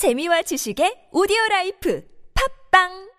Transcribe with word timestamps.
재미와 0.00 0.40
지식의 0.48 1.12
오디오 1.12 1.36
라이프. 1.50 2.00
팝빵 2.32 3.09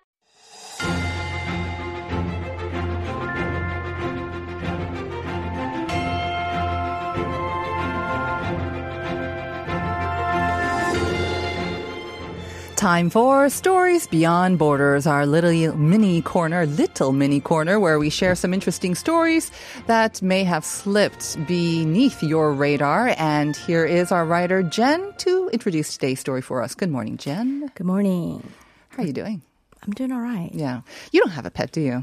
Time 12.82 13.10
for 13.10 13.48
Stories 13.48 14.08
Beyond 14.08 14.58
Borders, 14.58 15.06
our 15.06 15.24
little 15.24 15.76
mini 15.76 16.20
corner, 16.20 16.66
little 16.66 17.12
mini 17.12 17.38
corner, 17.38 17.78
where 17.78 17.96
we 17.96 18.10
share 18.10 18.34
some 18.34 18.52
interesting 18.52 18.96
stories 18.96 19.52
that 19.86 20.20
may 20.20 20.42
have 20.42 20.64
slipped 20.64 21.36
beneath 21.46 22.24
your 22.24 22.52
radar. 22.52 23.14
And 23.18 23.54
here 23.54 23.84
is 23.84 24.10
our 24.10 24.26
writer, 24.26 24.64
Jen, 24.64 25.14
to 25.18 25.48
introduce 25.52 25.92
today's 25.92 26.18
story 26.18 26.42
for 26.42 26.60
us. 26.60 26.74
Good 26.74 26.90
morning, 26.90 27.18
Jen. 27.18 27.70
Good 27.76 27.86
morning. 27.86 28.42
How 28.88 29.04
are 29.04 29.06
you 29.06 29.12
doing? 29.12 29.42
I'm 29.84 29.92
doing 29.92 30.10
all 30.10 30.20
right. 30.20 30.50
Yeah. 30.52 30.80
You 31.12 31.20
don't 31.20 31.30
have 31.30 31.46
a 31.46 31.52
pet, 31.52 31.70
do 31.70 31.80
you? 31.80 32.02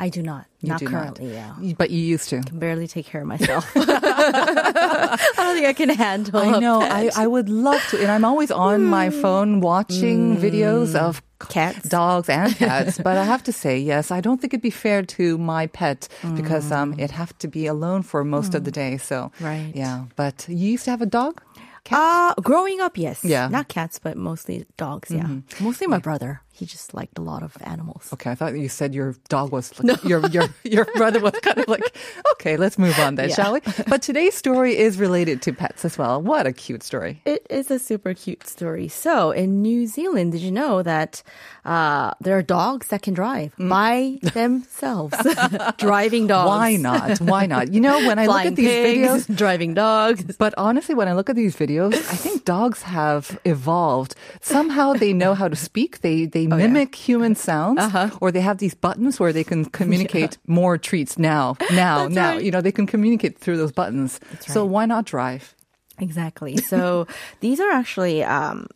I 0.00 0.08
do 0.08 0.22
not. 0.22 0.46
You 0.62 0.70
not 0.70 0.80
do 0.80 0.86
currently, 0.86 1.30
yeah. 1.30 1.54
But 1.76 1.90
you 1.90 2.00
used 2.00 2.30
to. 2.30 2.38
I 2.38 2.40
Can 2.40 2.58
barely 2.58 2.88
take 2.88 3.04
care 3.04 3.20
of 3.20 3.26
myself. 3.26 3.70
I 3.76 5.18
don't 5.36 5.54
think 5.54 5.66
I 5.66 5.74
can 5.74 5.90
handle 5.90 6.40
I 6.40 6.58
know. 6.58 6.80
I, 6.80 7.10
I 7.14 7.26
would 7.26 7.50
love 7.50 7.82
to. 7.90 8.00
And 8.00 8.10
I'm 8.10 8.24
always 8.24 8.50
on 8.50 8.84
my 8.86 9.10
hmm. 9.10 9.20
phone 9.20 9.60
watching 9.60 10.36
hmm. 10.36 10.42
videos 10.42 10.94
of 10.94 11.22
Cats? 11.50 11.86
dogs 11.86 12.30
and 12.30 12.56
cats. 12.64 12.96
but 12.98 13.18
I 13.18 13.24
have 13.24 13.42
to 13.44 13.52
say, 13.52 13.78
yes, 13.78 14.10
I 14.10 14.22
don't 14.22 14.40
think 14.40 14.54
it'd 14.54 14.62
be 14.62 14.70
fair 14.70 15.02
to 15.02 15.36
my 15.36 15.66
pet 15.66 16.08
because 16.34 16.72
um, 16.72 16.94
hmm. 16.94 17.00
it'd 17.00 17.10
have 17.10 17.36
to 17.38 17.48
be 17.48 17.66
alone 17.66 18.02
for 18.02 18.24
most 18.24 18.54
of 18.54 18.64
the 18.64 18.70
day. 18.70 18.96
So, 18.96 19.32
Right. 19.38 19.72
Yeah. 19.74 20.06
But 20.16 20.46
you 20.48 20.70
used 20.72 20.84
to 20.86 20.92
have 20.92 21.02
a 21.02 21.06
dog? 21.06 21.42
Uh, 21.90 22.34
growing 22.42 22.80
up, 22.80 22.96
yes. 22.96 23.24
Yeah. 23.24 23.48
Not 23.48 23.68
cats, 23.68 23.98
but 23.98 24.16
mostly 24.16 24.66
dogs, 24.76 25.10
yeah. 25.10 25.24
Mm-hmm. 25.24 25.64
Mostly 25.64 25.86
my 25.86 25.98
brother. 25.98 26.42
He 26.60 26.66
just 26.66 26.92
liked 26.92 27.16
a 27.16 27.22
lot 27.22 27.42
of 27.42 27.56
animals. 27.64 28.10
Okay, 28.12 28.30
I 28.30 28.34
thought 28.34 28.52
you 28.52 28.68
said 28.68 28.94
your 28.94 29.14
dog 29.30 29.50
was 29.50 29.72
like, 29.80 30.04
your 30.04 30.20
your 30.28 30.44
your 30.62 30.84
brother 31.00 31.20
was 31.20 31.32
kind 31.40 31.56
of 31.56 31.68
like 31.68 31.86
okay, 32.32 32.54
let's 32.58 32.76
move 32.76 32.98
on 33.00 33.14
then, 33.16 33.28
Yeah. 33.30 33.34
shall 33.38 33.52
we? 33.54 33.60
But 33.92 34.02
today's 34.02 34.34
story 34.36 34.76
is 34.76 34.98
related 35.06 35.40
to 35.44 35.52
pets 35.62 35.84
as 35.88 35.96
well. 35.96 36.20
What 36.20 36.44
a 36.46 36.52
cute 36.52 36.82
story! 36.82 37.22
It 37.24 37.46
is 37.48 37.70
a 37.70 37.78
super 37.78 38.12
cute 38.12 38.46
story. 38.46 38.88
So, 38.88 39.30
in 39.32 39.62
New 39.62 39.86
Zealand, 39.96 40.32
did 40.32 40.42
you 40.42 40.52
know 40.52 40.82
that 40.82 41.22
uh, 41.64 42.12
there 42.20 42.36
are 42.36 42.42
dogs 42.44 42.88
that 42.92 43.00
can 43.06 43.14
drive 43.14 43.50
by 43.56 44.18
themselves? 44.34 45.16
Driving 45.78 46.26
dogs. 46.26 46.48
Why 46.48 46.76
not? 46.76 47.18
Why 47.32 47.46
not? 47.46 47.72
You 47.72 47.80
know, 47.80 47.96
when 48.06 48.18
I 48.18 48.26
look 48.26 48.44
at 48.44 48.56
these 48.56 48.68
pigs, 48.68 49.00
videos, 49.00 49.36
driving 49.36 49.72
dogs. 49.74 50.36
But 50.36 50.52
honestly, 50.58 50.94
when 50.94 51.08
I 51.08 51.14
look 51.14 51.28
at 51.32 51.36
these 51.36 51.56
videos, 51.56 51.94
I 51.94 52.16
think 52.24 52.44
dogs 52.44 52.82
have 52.82 53.38
evolved. 53.44 54.12
Somehow 54.40 54.92
they 54.92 55.12
know 55.12 55.32
how 55.34 55.48
to 55.48 55.56
speak. 55.56 56.00
They 56.04 56.26
they 56.26 56.46
Oh, 56.52 56.56
mimic 56.56 56.94
human 56.94 57.34
sounds, 57.34 57.80
Uh-huh. 57.80 58.10
or 58.20 58.30
they 58.32 58.40
have 58.40 58.58
these 58.58 58.74
buttons 58.74 59.18
where 59.20 59.32
they 59.32 59.44
can 59.44 59.64
communicate 59.66 60.38
more 60.46 60.78
treats 60.78 61.18
now. 61.18 61.56
Now, 61.72 62.02
That's 62.04 62.14
now, 62.14 62.30
right. 62.32 62.42
you 62.44 62.50
know, 62.50 62.60
they 62.60 62.72
can 62.72 62.86
communicate 62.86 63.38
through 63.38 63.56
those 63.56 63.72
buttons. 63.72 64.20
So 64.40 64.62
right. 64.62 64.70
why 64.70 64.86
not 64.86 65.04
drive? 65.06 65.54
Exactly. 65.98 66.56
So 66.56 67.06
these 67.40 67.60
are 67.60 67.70
actually 67.70 68.24
um, 68.24 68.66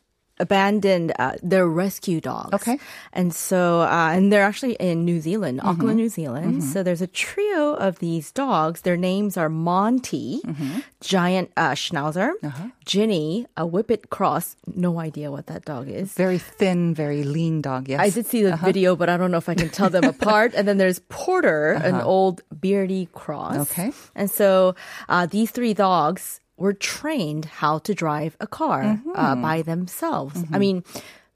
abandoned. 0.45 1.13
Uh, 1.19 1.35
they're 1.43 1.67
rescue 1.67 2.21
dogs. 2.21 2.53
Okay. 2.59 2.77
And 3.13 3.35
so, 3.35 3.81
uh, 3.83 4.13
and 4.15 4.33
they're 4.33 4.45
actually 4.45 4.75
in 4.89 5.05
New 5.05 5.21
Zealand, 5.21 5.61
Auckland, 5.63 5.97
New 5.97 6.09
Zealand. 6.09 6.63
So 6.63 6.83
there's 6.87 7.03
a 7.03 7.07
trio 7.27 7.75
of 7.75 7.99
these 7.99 8.31
dogs. 8.33 8.83
Their 8.83 8.97
names 8.97 9.37
are 9.37 9.49
Monty, 9.49 10.41
giant 11.01 11.51
uh, 11.57 11.73
Schnauzer, 11.73 12.31
Ginny, 12.85 13.47
a 13.57 13.65
Whippet 13.67 14.11
Cross. 14.11 14.57
No 14.75 15.01
idea 15.01 15.31
what 15.31 15.47
that 15.47 15.65
dog 15.65 15.89
is. 15.89 16.13
Very 16.15 16.39
thin, 16.39 16.95
very 16.95 17.23
lean 17.25 17.63
dog. 17.63 17.89
Yes, 17.89 18.01
I 18.01 18.11
did 18.11 18.27
see 18.27 18.43
the 18.43 18.57
video, 18.57 18.97
but 18.97 19.09
I 19.09 19.17
don't 19.17 19.31
know 19.31 19.39
if 19.39 19.49
I 19.49 19.55
can 19.55 19.71
tell 19.71 19.91
them 19.91 20.05
apart. 20.15 20.53
And 20.55 20.69
then 20.69 20.79
there's 20.79 21.01
Porter, 21.09 21.73
an 21.73 21.97
old 22.01 22.43
beardie 22.55 23.11
cross. 23.13 23.57
Okay. 23.71 23.93
And 24.15 24.31
so 24.31 24.75
uh, 25.09 25.27
these 25.27 25.51
three 25.51 25.75
dogs 25.75 26.41
were 26.57 26.73
trained 26.73 27.45
how 27.47 27.79
to 27.81 27.95
drive 27.95 28.37
a 28.41 28.47
car 28.47 29.01
uh, 29.15 29.35
by 29.37 29.63
themselves. 29.63 30.43
I 30.53 30.59
mean, 30.59 30.85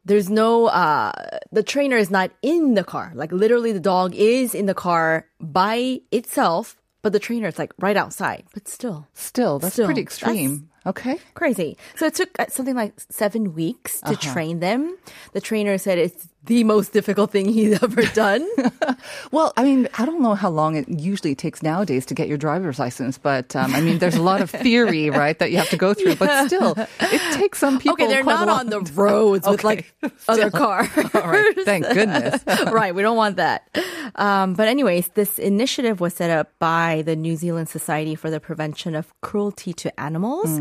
there's 0.05 0.31
no, 0.31 0.67
uh, 0.67 1.12
the 1.53 1.62
trainer 1.62 1.97
is 1.97 2.11
not 2.11 2.31
in 2.43 2.75
the 2.75 2.84
car. 2.84 3.12
Like 3.15 3.33
literally 3.33 3.73
the 3.73 3.81
dog 3.81 4.15
is 4.15 4.55
in 4.55 4.67
the 4.67 4.75
car 4.75 5.27
by 5.41 6.01
itself, 6.12 6.77
but 7.03 7.12
the 7.12 7.19
trainer 7.19 7.49
is 7.49 7.59
like 7.59 7.73
right 7.79 7.97
outside. 7.97 8.45
But 8.55 8.69
still, 8.69 9.06
Still, 9.15 9.59
that's 9.59 9.75
Still, 9.75 9.87
pretty 9.87 10.03
that's- 10.03 10.19
extreme. 10.23 10.71
okay. 10.87 11.19
crazy. 11.35 11.77
So 11.97 12.06
it 12.06 12.15
took 12.15 12.31
uh, 12.39 12.47
something 12.49 12.75
like 12.77 12.95
seven 13.11 13.55
weeks 13.55 14.00
to 14.03 14.17
train 14.17 14.61
them. 14.61 14.97
The 15.33 15.41
trainer 15.41 15.79
said 15.79 15.99
it's 15.99 16.29
the 16.44 16.65
most 16.65 16.93
difficult 16.93 17.31
thing 17.31 17.47
he's 17.49 17.82
ever 17.82 18.03
done. 18.15 18.47
Well, 19.31 19.53
I 19.56 19.62
mean, 19.65 19.88
I 19.99 20.06
don't 20.06 20.22
know 20.22 20.34
how 20.34 20.49
long 20.49 20.75
it 20.76 20.88
usually 20.88 21.34
takes 21.34 21.62
nowadays 21.62 22.06
to 22.06 22.15
get 22.15 22.28
your 22.28 22.38
driver's 22.38 22.78
license, 22.78 23.19
but 23.19 23.54
um, 23.54 23.75
I 23.75 23.81
mean, 23.81 23.99
there's 23.99 24.15
a 24.16 24.22
lot 24.22 24.41
of 24.41 24.50
theory, 24.65 25.10
right, 25.10 25.38
that 25.38 25.50
you 25.50 25.59
have 25.59 25.69
to 25.71 25.76
go 25.76 25.93
through. 25.94 26.16
But 26.16 26.47
still, 26.47 26.75
it 27.00 27.34
takes 27.37 27.59
some 27.59 27.78
people. 27.78 27.93
okay, 27.93 28.06
they're 28.06 28.25
not 28.25 28.49
on 28.49 28.71
the 28.71 28.81
roads 28.94 29.47
with 29.47 29.60
Okay. 29.65 29.66
like 29.69 29.94
other 30.26 30.50
cars. 30.50 30.88
All 31.15 31.28
right, 31.28 31.54
thank 31.65 31.84
goodness. 31.93 32.43
right, 32.72 32.94
we 32.94 33.03
don't 33.03 33.16
want 33.16 33.37
that. 33.37 33.69
Um, 34.15 34.55
but 34.55 34.66
anyways, 34.69 35.09
this 35.09 35.38
initiative 35.38 36.00
was 36.00 36.15
set 36.15 36.31
up 36.31 36.50
by 36.59 37.03
the 37.05 37.15
New 37.15 37.37
Zealand 37.37 37.69
Society 37.69 38.15
for 38.15 38.31
the 38.31 38.41
Prevention 38.41 38.94
of 38.94 39.12
Cruelty 39.20 39.72
to 39.75 40.00
Animals. 40.00 40.59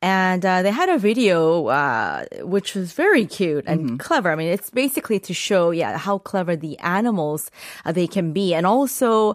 And 0.00 0.46
uh, 0.46 0.62
they 0.62 0.70
had 0.70 0.88
a 0.88 0.98
video 0.98 1.66
uh, 1.66 2.24
which 2.42 2.74
was 2.74 2.92
very 2.92 3.26
cute 3.26 3.64
and 3.66 3.80
Mm-hmm. 3.80 3.96
clever. 3.96 4.30
I 4.30 4.36
mean, 4.36 4.52
it's 4.52 4.70
basically 4.70 5.18
to 5.20 5.34
show, 5.34 5.70
yeah, 5.72 5.98
how 5.98 6.18
clever 6.18 6.54
the 6.54 6.78
animals 6.78 7.50
uh, 7.84 7.90
they 7.90 8.06
can 8.06 8.32
be, 8.32 8.54
and 8.54 8.64
also 8.66 9.34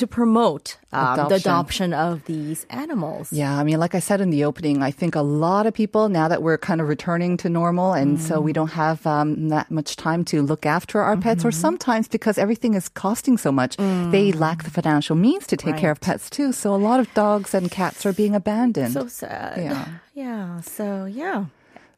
to 0.00 0.06
promote 0.06 0.76
um, 0.92 1.16
the 1.16 1.26
Adoption. 1.26 1.36
adoption 1.50 1.94
of 1.94 2.24
these 2.24 2.66
animals. 2.70 3.32
Yeah, 3.32 3.56
I 3.56 3.62
mean, 3.64 3.78
like 3.78 3.94
I 3.94 4.00
said 4.00 4.20
in 4.20 4.30
the 4.30 4.44
opening, 4.44 4.82
I 4.82 4.90
think 4.90 5.14
a 5.14 5.20
lot 5.22 5.66
of 5.66 5.72
people 5.74 6.08
now 6.08 6.26
that 6.28 6.42
we're 6.42 6.58
kind 6.58 6.80
of 6.80 6.88
returning 6.88 7.36
to 7.38 7.48
normal, 7.48 7.92
and 7.92 8.20
so 8.20 8.40
we 8.40 8.52
don't 8.52 8.72
have 8.72 9.06
um, 9.06 9.48
that 9.50 9.70
much 9.70 9.96
time 9.96 10.24
to 10.26 10.42
look 10.42 10.66
after 10.66 11.00
our 11.00 11.16
pets, 11.16 11.44
or 11.44 11.52
sometimes 11.52 12.08
because 12.08 12.38
everything 12.38 12.74
is 12.74 12.88
costing 12.88 13.36
so 13.38 13.52
much, 13.52 13.76
they 14.10 14.32
lack 14.32 14.64
the 14.64 14.70
financial 14.70 15.14
means 15.16 15.46
to 15.46 15.56
take 15.56 15.76
care 15.76 15.90
of 15.92 16.00
pets 16.00 16.28
too. 16.30 16.52
So 16.52 16.74
a 16.74 16.80
lot 16.88 16.98
of 17.00 17.12
dogs 17.14 17.54
and 17.54 17.70
cats 17.70 18.04
are 18.06 18.12
being 18.12 18.34
abandoned. 18.34 18.92
So 18.92 19.06
sad. 19.06 19.58
Yeah. 19.58 19.86
Yeah. 20.12 20.60
So 20.60 21.06
yeah. 21.06 21.46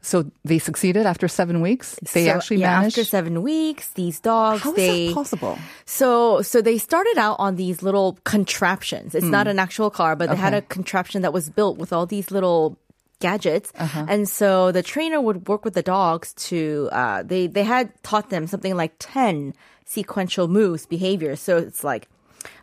So 0.04 0.30
they 0.44 0.58
succeeded 0.58 1.06
after 1.06 1.28
seven 1.28 1.60
weeks. 1.60 1.94
They 2.12 2.26
So, 2.26 2.30
actually 2.32 2.56
yeah, 2.58 2.74
managed. 2.74 2.98
after 2.98 3.04
seven 3.08 3.40
weeks. 3.42 3.88
These 3.94 4.18
dogs, 4.20 4.62
How 4.62 4.70
is 4.70 4.76
they 4.76 5.06
that 5.08 5.14
possible? 5.14 5.58
so 5.86 6.42
so 6.42 6.60
they 6.60 6.76
started 6.78 7.16
out 7.18 7.36
on 7.38 7.54
these 7.56 7.82
little 7.82 8.18
contraptions. 8.24 9.14
It's 9.14 9.24
Hmm. 9.24 9.30
not 9.30 9.46
an 9.46 9.58
actual 9.58 9.90
car, 9.90 10.16
but 10.16 10.28
they 10.30 10.36
had 10.36 10.54
a 10.54 10.62
contraption 10.62 11.22
that 11.22 11.32
was 11.32 11.48
built 11.50 11.78
with 11.78 11.92
all 11.92 12.04
these 12.06 12.30
little 12.30 12.76
gadgets 13.20 13.72
Uh-huh. 13.78 14.04
and 14.08 14.28
so 14.28 14.72
the 14.72 14.82
trainer 14.82 15.20
would 15.20 15.46
work 15.46 15.64
with 15.64 15.74
the 15.74 15.82
dogs 15.96 16.34
to 16.50 16.88
uh, 16.90 17.22
they 17.22 17.46
they 17.46 17.62
had 17.62 17.86
taught 18.02 18.30
them 18.30 18.48
something 18.48 18.74
like 18.76 18.92
10 18.98 19.54
sequential 19.86 20.48
moves 20.48 20.86
behaviors 20.86 21.38
so 21.38 21.56
it's 21.56 21.84
like 21.84 22.08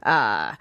uh 0.03 0.55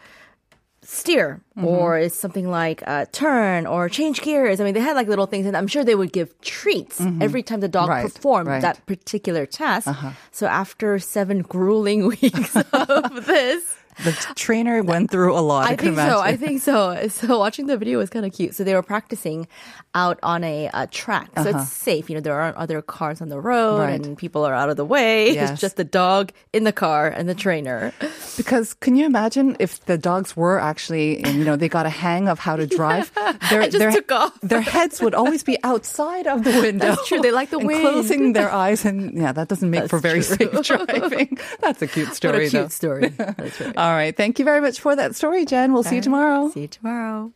steer 0.90 1.42
mm-hmm. 1.54 1.66
or 1.66 1.98
it's 1.98 2.16
something 2.16 2.48
like 2.50 2.82
uh, 2.86 3.04
turn 3.12 3.66
or 3.66 3.90
change 3.90 4.22
gears. 4.22 4.58
I 4.58 4.64
mean, 4.64 4.72
they 4.72 4.80
had 4.80 4.96
like 4.96 5.06
little 5.06 5.26
things, 5.26 5.44
and 5.44 5.54
I'm 5.54 5.66
sure 5.66 5.84
they 5.84 5.94
would 5.94 6.12
give 6.12 6.40
treats 6.40 6.98
mm-hmm. 6.98 7.20
every 7.20 7.42
time 7.42 7.60
the 7.60 7.68
dog 7.68 7.90
Right, 7.90 8.10
performed 8.10 8.48
right. 8.48 8.62
that 8.62 8.84
particular 8.86 9.44
task. 9.44 9.86
Uh-huh. 9.86 10.12
So 10.32 10.46
after 10.46 10.98
seven 10.98 11.42
grueling 11.42 12.06
weeks 12.22 12.56
of 12.56 13.26
this. 13.26 13.77
The 14.04 14.12
trainer 14.36 14.82
went 14.82 15.10
through 15.10 15.34
a 15.34 15.40
lot. 15.40 15.68
I, 15.68 15.72
I 15.72 15.76
think 15.76 15.96
so. 15.96 16.20
I 16.20 16.36
think 16.36 16.62
so. 16.62 17.08
So 17.18 17.38
watching 17.38 17.66
the 17.66 17.76
video 17.76 17.98
was 17.98 18.10
kind 18.10 18.24
of 18.24 18.32
cute. 18.32 18.54
So 18.54 18.62
they 18.64 18.74
were 18.74 18.82
practicing 18.82 19.48
out 19.94 20.18
on 20.22 20.44
a, 20.44 20.68
uh 20.68 20.86
track, 20.90 21.30
so 21.36 21.48
it's 21.48 21.68
safe. 21.72 22.08
You 22.08 22.14
know, 22.16 22.20
there 22.20 22.38
aren't 22.40 22.56
other 22.56 22.80
cars 22.82 23.20
on 23.20 23.28
the 23.28 23.40
road, 23.40 23.76
Uh-huh. 23.78 23.82
Right. 23.84 24.04
and 24.06 24.16
people 24.16 24.44
are 24.44 24.54
out 24.54 24.68
of 24.70 24.76
the 24.76 24.84
way. 24.84 25.32
Yes. 25.38 25.50
It's 25.52 25.60
just 25.60 25.76
the 25.76 25.84
dog 25.84 26.32
in 26.52 26.64
the 26.64 26.72
car 26.72 27.08
and 27.08 27.28
the 27.28 27.34
trainer. 27.34 27.92
Because 28.36 28.74
can 28.74 28.96
you 28.96 29.04
imagine 29.06 29.56
if 29.58 29.84
the 29.86 29.98
dogs 29.98 30.36
were 30.36 30.58
actually, 30.58 31.26
you 31.28 31.44
know, 31.44 31.56
they 31.56 31.68
got 31.68 31.86
a 31.86 31.90
hang 31.90 32.28
of 32.28 32.38
how 32.38 32.56
to 32.56 32.66
drive? 32.78 33.10
Their, 33.50 33.62
just 33.64 33.78
their, 33.78 33.90
took 33.92 34.10
off. 34.12 34.38
Their 34.42 34.60
heads 34.60 35.00
would 35.00 35.14
always 35.14 35.42
be 35.42 35.58
outside 35.64 36.26
of 36.26 36.44
the 36.44 36.50
window. 36.60 36.86
That's 36.94 37.06
true. 37.08 37.20
They 37.20 37.32
like 37.32 37.50
the 37.50 37.58
wind. 37.58 37.80
Closing 37.82 38.32
their 38.32 38.50
eyes, 38.50 38.84
and 38.84 39.14
yeah, 39.16 39.32
that 39.32 39.48
doesn't 39.48 39.70
make 39.70 39.80
That's 39.80 39.90
for 39.90 39.98
very 39.98 40.22
true. 40.22 40.36
safe 40.36 40.62
driving. 40.62 41.38
That's 41.60 41.82
a 41.82 41.86
cute 41.86 42.08
What 42.08 42.16
story, 42.16 42.46
a 42.46 42.50
though. 42.50 42.58
cute 42.60 42.72
story. 42.72 43.08
That's 43.08 43.60
right. 43.60 43.74
All 43.88 43.94
right. 43.94 44.14
Thank 44.14 44.38
you 44.38 44.44
very 44.44 44.60
much 44.60 44.80
for 44.80 44.94
that 44.94 45.16
story, 45.16 45.46
Jen. 45.46 45.72
We'll 45.72 45.78
All 45.78 45.82
see 45.82 45.96
you 45.96 46.02
tomorrow. 46.02 46.50
See 46.50 46.60
you 46.60 46.68
tomorrow. 46.68 47.32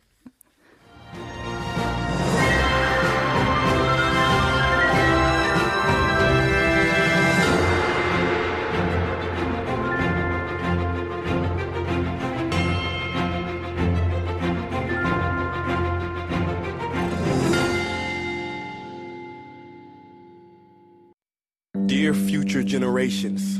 Dear 21.87 22.13
future 22.13 22.61
generations. 22.61 23.59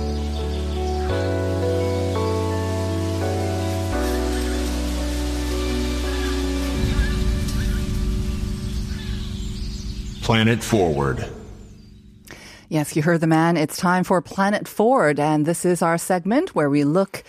Planet 10.21 10.63
Forward. 10.63 11.25
Yes, 12.69 12.95
you 12.95 13.01
heard 13.01 13.21
the 13.21 13.27
man. 13.27 13.57
It's 13.57 13.75
time 13.75 14.03
for 14.03 14.21
Planet 14.21 14.67
Forward, 14.67 15.19
and 15.19 15.47
this 15.47 15.65
is 15.65 15.81
our 15.81 15.97
segment 15.97 16.53
where 16.53 16.69
we 16.69 16.83
look 16.83 17.23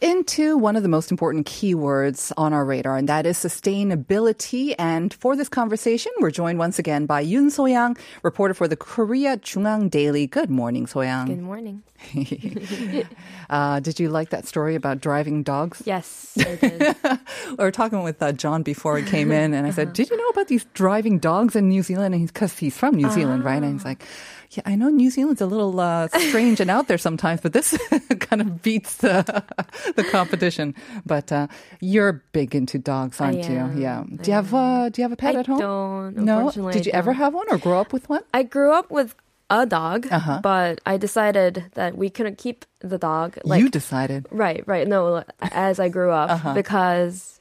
into 0.00 0.56
one 0.56 0.76
of 0.76 0.82
the 0.82 0.88
most 0.88 1.10
important 1.10 1.46
keywords 1.46 2.32
on 2.36 2.52
our 2.52 2.64
radar, 2.64 2.96
and 2.96 3.08
that 3.08 3.26
is 3.26 3.36
sustainability. 3.38 4.74
And 4.78 5.12
for 5.14 5.36
this 5.36 5.48
conversation, 5.48 6.12
we're 6.20 6.30
joined 6.30 6.58
once 6.58 6.78
again 6.78 7.06
by 7.06 7.24
Yoon 7.24 7.50
So-yang, 7.50 7.96
reporter 8.22 8.54
for 8.54 8.68
the 8.68 8.76
Korea 8.76 9.36
JoongAng 9.36 9.90
Daily. 9.90 10.26
Good 10.26 10.50
morning, 10.50 10.86
So-yang. 10.86 11.26
Good 11.26 11.42
morning. 11.42 11.82
uh, 13.50 13.80
did 13.80 13.98
you 13.98 14.10
like 14.10 14.30
that 14.30 14.46
story 14.46 14.74
about 14.74 15.00
driving 15.00 15.42
dogs? 15.42 15.82
Yes, 15.84 16.36
I 16.38 16.56
did. 16.56 16.96
we 17.50 17.56
were 17.56 17.70
talking 17.70 18.02
with 18.02 18.22
uh, 18.22 18.32
John 18.32 18.62
before 18.62 18.98
he 18.98 19.04
came 19.04 19.32
in, 19.32 19.54
and 19.54 19.66
I 19.66 19.70
said, 19.70 19.92
"Did 19.92 20.10
you 20.10 20.16
know 20.16 20.28
about 20.28 20.48
these 20.48 20.66
driving 20.74 21.18
dogs 21.18 21.56
in 21.56 21.68
New 21.68 21.82
Zealand?" 21.82 22.14
And 22.14 22.26
because 22.26 22.58
he's, 22.58 22.76
from 22.76 22.94
New 22.96 23.10
Zealand, 23.10 23.44
right? 23.44 23.62
And 23.62 23.72
he's 23.72 23.84
like, 23.84 24.04
"Yeah, 24.50 24.62
I 24.66 24.76
know 24.76 24.88
New 24.88 25.10
Zealand's 25.10 25.40
a 25.40 25.46
little 25.46 25.78
uh, 25.80 26.08
strange 26.08 26.60
and 26.60 26.70
out 26.70 26.88
there 26.88 26.98
sometimes, 26.98 27.40
but 27.40 27.52
this 27.52 27.76
kind 28.20 28.40
of 28.40 28.62
beats 28.62 28.96
the 28.98 29.24
the 29.96 30.04
competition." 30.04 30.74
But 31.04 31.32
uh, 31.32 31.46
you're 31.80 32.22
big 32.32 32.54
into 32.54 32.78
dogs, 32.78 33.20
aren't 33.20 33.44
I 33.44 33.48
you? 33.52 33.80
Yeah. 33.80 34.04
Do 34.08 34.30
you 34.30 34.34
have 34.34 34.54
uh, 34.54 34.88
Do 34.90 35.00
you 35.00 35.04
have 35.04 35.12
a 35.12 35.16
pet 35.16 35.36
I 35.36 35.40
at 35.40 35.46
home? 35.46 35.58
don't, 35.60 36.16
No. 36.16 36.50
Did 36.72 36.86
you 36.86 36.92
ever 36.92 37.12
have 37.12 37.34
one 37.34 37.46
or 37.50 37.58
grow 37.58 37.80
up 37.80 37.92
with 37.92 38.08
one? 38.08 38.22
I 38.34 38.42
grew 38.42 38.72
up 38.72 38.90
with 38.90 39.14
a 39.48 39.64
dog, 39.64 40.08
Uh-huh. 40.10 40.40
but 40.42 40.80
I 40.86 40.96
decided 40.96 41.64
that 41.74 41.96
we 41.96 42.10
couldn't 42.10 42.36
keep 42.38 42.64
the 42.80 42.98
dog. 42.98 43.38
Like, 43.44 43.60
you 43.62 43.68
decided. 43.70 44.26
right, 44.32 44.66
right. 44.66 44.88
No, 44.88 45.22
as 45.40 45.78
I 45.78 45.88
grew 45.88 46.10
up, 46.10 46.30
Uh-huh. 46.30 46.52
because 46.54 47.35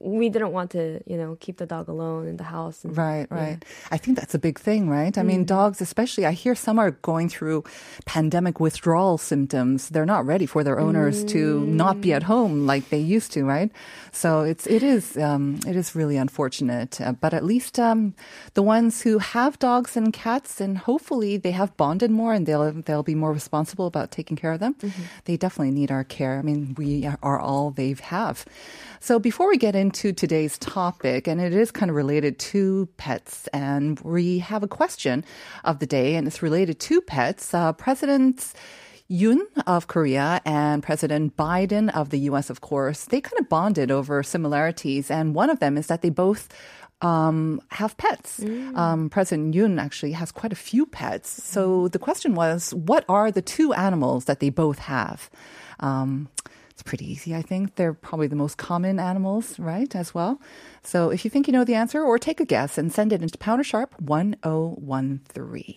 we 0.00 0.28
didn't 0.28 0.52
want 0.52 0.70
to, 0.72 1.00
you 1.06 1.16
know, 1.16 1.36
keep 1.40 1.56
the 1.56 1.66
dog 1.66 1.88
alone 1.88 2.26
in 2.28 2.36
the 2.36 2.44
house. 2.44 2.84
And, 2.84 2.96
Right, 2.96 3.26
yeah. 3.30 3.36
right. 3.42 3.64
I 3.90 3.96
think 3.96 4.18
that's 4.18 4.34
a 4.34 4.38
big 4.38 4.58
thing, 4.58 4.88
right? 4.88 5.16
I 5.16 5.22
mean, 5.22 5.44
dogs, 5.44 5.80
especially, 5.80 6.26
I 6.26 6.32
hear 6.32 6.54
some 6.54 6.78
are 6.78 6.90
going 6.90 7.28
through 7.28 7.64
pandemic 8.04 8.60
withdrawal 8.60 9.16
symptoms. 9.16 9.88
They're 9.88 10.06
not 10.06 10.26
ready 10.26 10.46
for 10.46 10.62
their 10.62 10.78
owners 10.78 11.24
to 11.32 11.60
not 11.64 12.00
be 12.00 12.12
at 12.12 12.24
home 12.24 12.66
like 12.66 12.90
they 12.90 12.98
used 12.98 13.32
to, 13.32 13.44
right? 13.44 13.70
So 14.12 14.42
it's 14.42 14.66
it 14.66 14.82
is 14.82 15.16
um, 15.16 15.60
it 15.66 15.76
is 15.76 15.94
really 15.94 16.16
unfortunate. 16.16 17.00
Uh, 17.00 17.12
but 17.12 17.32
at 17.32 17.44
least 17.44 17.78
um, 17.78 18.14
the 18.54 18.62
ones 18.62 19.02
who 19.02 19.18
have 19.18 19.58
dogs 19.58 19.96
and 19.96 20.12
cats, 20.12 20.60
and 20.60 20.78
hopefully 20.78 21.36
they 21.38 21.52
have 21.52 21.76
bonded 21.76 22.10
more, 22.10 22.34
and 22.34 22.46
they'll 22.46 22.72
they'll 22.72 23.02
be 23.02 23.14
more 23.14 23.32
responsible 23.32 23.86
about 23.86 24.10
taking 24.10 24.36
care 24.36 24.52
of 24.52 24.60
them. 24.60 24.76
They 25.24 25.36
definitely 25.36 25.72
need 25.72 25.90
our 25.90 26.04
care. 26.04 26.38
I 26.38 26.42
mean, 26.42 26.74
we 26.76 27.08
are 27.22 27.40
all 27.40 27.70
they 27.70 27.94
have. 28.02 28.44
So 29.00 29.18
before 29.18 29.48
we 29.48 29.56
get 29.56 29.74
into 29.78 30.12
today's 30.12 30.58
topic, 30.58 31.26
and 31.26 31.40
it 31.40 31.54
is 31.54 31.70
kind 31.70 31.88
of 31.88 31.96
related 31.96 32.38
to 32.38 32.86
pets, 32.98 33.48
and 33.54 33.98
we 34.00 34.40
have 34.40 34.62
a 34.62 34.68
question 34.68 35.24
of 35.64 35.78
the 35.78 35.86
day, 35.86 36.16
and 36.16 36.26
it's 36.26 36.42
related 36.42 36.78
to 36.80 37.00
pets. 37.00 37.54
Uh, 37.54 37.72
Presidents 37.72 38.52
Yoon 39.10 39.40
of 39.66 39.86
Korea 39.86 40.42
and 40.44 40.82
President 40.82 41.36
Biden 41.36 41.88
of 41.94 42.10
the 42.10 42.18
U.S., 42.30 42.50
of 42.50 42.60
course, 42.60 43.06
they 43.06 43.22
kind 43.22 43.40
of 43.40 43.48
bonded 43.48 43.90
over 43.90 44.22
similarities, 44.22 45.10
and 45.10 45.34
one 45.34 45.48
of 45.48 45.60
them 45.60 45.78
is 45.78 45.86
that 45.86 46.02
they 46.02 46.10
both 46.10 46.48
um, 47.00 47.62
have 47.70 47.96
pets. 47.96 48.42
Um, 48.74 49.08
President 49.08 49.54
Yoon 49.54 49.80
actually 49.80 50.12
has 50.12 50.32
quite 50.32 50.52
a 50.52 50.56
few 50.56 50.84
pets. 50.84 51.42
So 51.42 51.88
the 51.88 51.98
question 51.98 52.34
was, 52.34 52.74
what 52.74 53.04
are 53.08 53.30
the 53.30 53.40
two 53.40 53.72
animals 53.72 54.24
that 54.24 54.40
they 54.40 54.50
both 54.50 54.80
have? 54.80 55.30
Um, 55.80 56.28
it's 56.78 56.84
pretty 56.84 57.10
easy, 57.10 57.34
I 57.34 57.42
think. 57.42 57.74
They're 57.74 57.92
probably 57.92 58.28
the 58.28 58.36
most 58.36 58.56
common 58.56 59.00
animals, 59.00 59.58
right, 59.58 59.92
as 59.96 60.14
well. 60.14 60.40
So 60.84 61.10
if 61.10 61.24
you 61.24 61.30
think 61.30 61.48
you 61.48 61.52
know 61.52 61.64
the 61.64 61.74
answer, 61.74 62.00
or 62.04 62.18
take 62.20 62.38
a 62.38 62.44
guess 62.44 62.78
and 62.78 62.92
send 62.92 63.12
it 63.12 63.20
into 63.20 63.36
Pounder 63.36 63.64
Sharp 63.64 63.94
1013. 64.00 65.74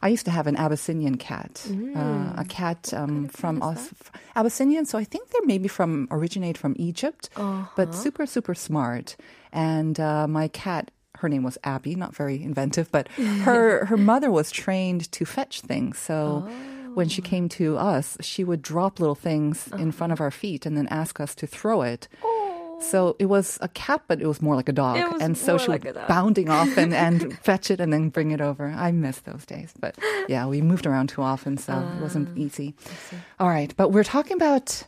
I 0.00 0.08
used 0.08 0.24
to 0.24 0.30
have 0.30 0.46
an 0.46 0.56
Abyssinian 0.56 1.18
cat, 1.18 1.66
uh, 1.94 2.32
a 2.38 2.44
cat 2.48 2.92
um, 2.94 3.28
from 3.28 3.62
Aus- 3.62 3.92
Abyssinian. 4.34 4.86
So 4.86 4.96
I 4.96 5.04
think 5.04 5.28
they're 5.28 5.44
maybe 5.44 5.68
from 5.68 6.08
originate 6.10 6.56
from 6.56 6.74
Egypt, 6.78 7.28
but 7.76 7.94
super 7.94 8.24
super 8.24 8.54
smart. 8.54 9.16
And 9.52 10.00
uh, 10.00 10.26
my 10.26 10.48
cat, 10.48 10.90
her 11.16 11.28
name 11.28 11.42
was 11.42 11.58
Abby, 11.64 11.94
not 11.94 12.16
very 12.16 12.42
inventive, 12.42 12.90
but 12.90 13.08
her 13.44 13.84
her 13.84 13.98
mother 13.98 14.30
was 14.30 14.50
trained 14.50 15.12
to 15.12 15.26
fetch 15.26 15.60
things. 15.60 15.98
So 15.98 16.48
when 16.98 17.08
she 17.08 17.22
came 17.22 17.48
to 17.60 17.78
us, 17.78 18.16
she 18.20 18.42
would 18.44 18.60
drop 18.60 18.98
little 19.00 19.14
things 19.28 19.68
in 19.78 19.92
front 19.92 20.12
of 20.12 20.20
our 20.20 20.30
feet 20.32 20.66
and 20.66 20.76
then 20.76 20.86
ask 20.88 21.20
us 21.20 21.32
to 21.36 21.46
throw 21.46 21.82
it. 21.82 22.08
So 22.80 23.16
it 23.18 23.26
was 23.26 23.58
a 23.60 23.68
cat, 23.68 24.02
but 24.08 24.20
it 24.20 24.26
was 24.26 24.40
more 24.42 24.54
like 24.54 24.68
a 24.68 24.72
dog. 24.72 24.96
Was 25.12 25.20
and 25.22 25.36
so 25.36 25.58
she 25.58 25.66
like 25.68 25.82
dog. 25.82 26.06
bounding 26.06 26.48
off 26.48 26.76
and, 26.76 26.94
and 26.94 27.36
fetch 27.48 27.70
it 27.72 27.80
and 27.80 27.92
then 27.92 28.08
bring 28.08 28.30
it 28.30 28.40
over. 28.40 28.66
I 28.70 28.92
miss 28.92 29.18
those 29.20 29.44
days. 29.46 29.72
But 29.78 29.96
yeah, 30.28 30.46
we 30.46 30.60
moved 30.62 30.86
around 30.86 31.08
too 31.08 31.22
often, 31.22 31.56
so 31.58 31.72
it 31.72 32.00
wasn't 32.02 32.28
Ah, 32.30 32.36
easy. 32.44 32.74
All 33.40 33.48
right. 33.48 33.74
But 33.76 33.88
we're 33.90 34.04
talking 34.16 34.36
about, 34.36 34.84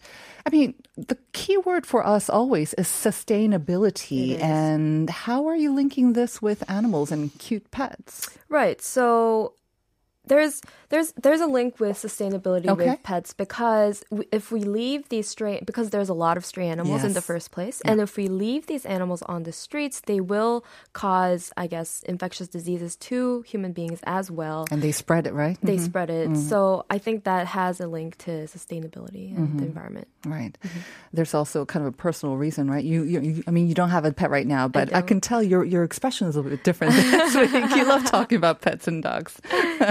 I 0.46 0.50
mean, 0.50 0.74
the 0.96 1.18
key 1.32 1.58
word 1.58 1.84
for 1.84 2.06
us 2.06 2.30
always 2.30 2.74
is 2.74 2.86
sustainability. 2.86 4.30
It 4.32 4.36
is. 4.36 4.42
And 4.42 5.10
how 5.10 5.46
are 5.48 5.56
you 5.56 5.74
linking 5.74 6.12
this 6.12 6.40
with 6.40 6.62
animals 6.70 7.10
and 7.10 7.36
cute 7.38 7.70
pets? 7.72 8.30
Right. 8.48 8.80
So 8.80 9.54
there's 10.32 10.54
there's 10.90 11.12
there's 11.24 11.42
a 11.42 11.50
link 11.58 11.78
with 11.82 11.96
sustainability 12.06 12.68
Okay. 12.74 12.90
with 12.90 13.02
pets 13.02 13.30
because 13.44 13.94
w- 14.10 14.28
if 14.32 14.44
we 14.54 14.60
leave 14.78 15.08
these 15.14 15.28
stray 15.34 15.60
because 15.70 15.90
there's 15.90 16.08
a 16.08 16.14
lot 16.24 16.36
of 16.38 16.44
stray 16.52 16.68
animals 16.76 17.02
in 17.08 17.12
the 17.18 17.20
first 17.30 17.50
place 17.56 17.76
and 17.88 18.00
if 18.00 18.16
we 18.16 18.26
leave 18.44 18.62
these 18.72 18.84
animals 18.96 19.22
on 19.34 19.42
the 19.48 19.52
streets 19.52 19.96
they 20.10 20.20
will 20.32 20.64
cause 20.92 21.42
I 21.56 21.66
guess 21.74 22.02
infectious 22.14 22.48
diseases 22.48 22.96
to 23.10 23.42
human 23.52 23.72
beings 23.72 24.00
as 24.18 24.30
well. 24.30 24.60
And 24.72 24.80
they 24.82 24.92
spread 24.92 25.26
it, 25.26 25.34
right? 25.34 25.58
they 25.62 25.76
Mhm. 25.76 25.84
spread 25.90 26.10
it. 26.10 26.36
So 26.50 26.84
I 26.90 26.98
think 26.98 27.24
that 27.24 27.46
has 27.60 27.80
a 27.80 27.88
link 27.96 28.16
to 28.26 28.32
sustainability 28.56 29.26
and 29.36 29.48
Mm-hmm. 29.48 29.58
the 29.60 29.64
environment. 29.72 30.08
Right. 30.26 30.52
Mm-hmm. 30.62 30.78
There's 31.16 31.34
also 31.34 31.64
kind 31.64 31.82
of 31.86 31.92
a 31.94 31.96
personal 31.96 32.36
reason, 32.36 32.70
right? 32.70 32.84
You, 32.84 33.02
you, 33.12 33.18
you 33.20 33.34
I 33.48 33.50
mean, 33.50 33.66
you 33.70 33.74
don't 33.74 33.90
have 33.90 34.04
a 34.04 34.12
pet 34.12 34.30
right 34.30 34.46
now, 34.46 34.68
but 34.68 34.88
I, 34.94 35.00
don't. 35.00 35.06
can 35.10 35.20
tell 35.20 35.42
your 35.42 35.64
your 35.64 35.82
expression 35.90 36.28
is 36.28 36.36
a 36.36 36.38
little 36.40 36.50
bit 36.56 36.62
different. 36.64 36.92
You 37.80 37.84
love 37.86 38.04
talking 38.04 38.36
about 38.36 38.60
pets 38.60 38.86
and 38.90 39.02
dogs. 39.02 39.32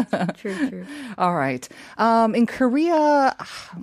True, 0.37 0.69
true. 0.69 0.85
All 1.17 1.35
right. 1.35 1.67
Um, 1.97 2.35
in 2.35 2.45
Korea, 2.45 3.35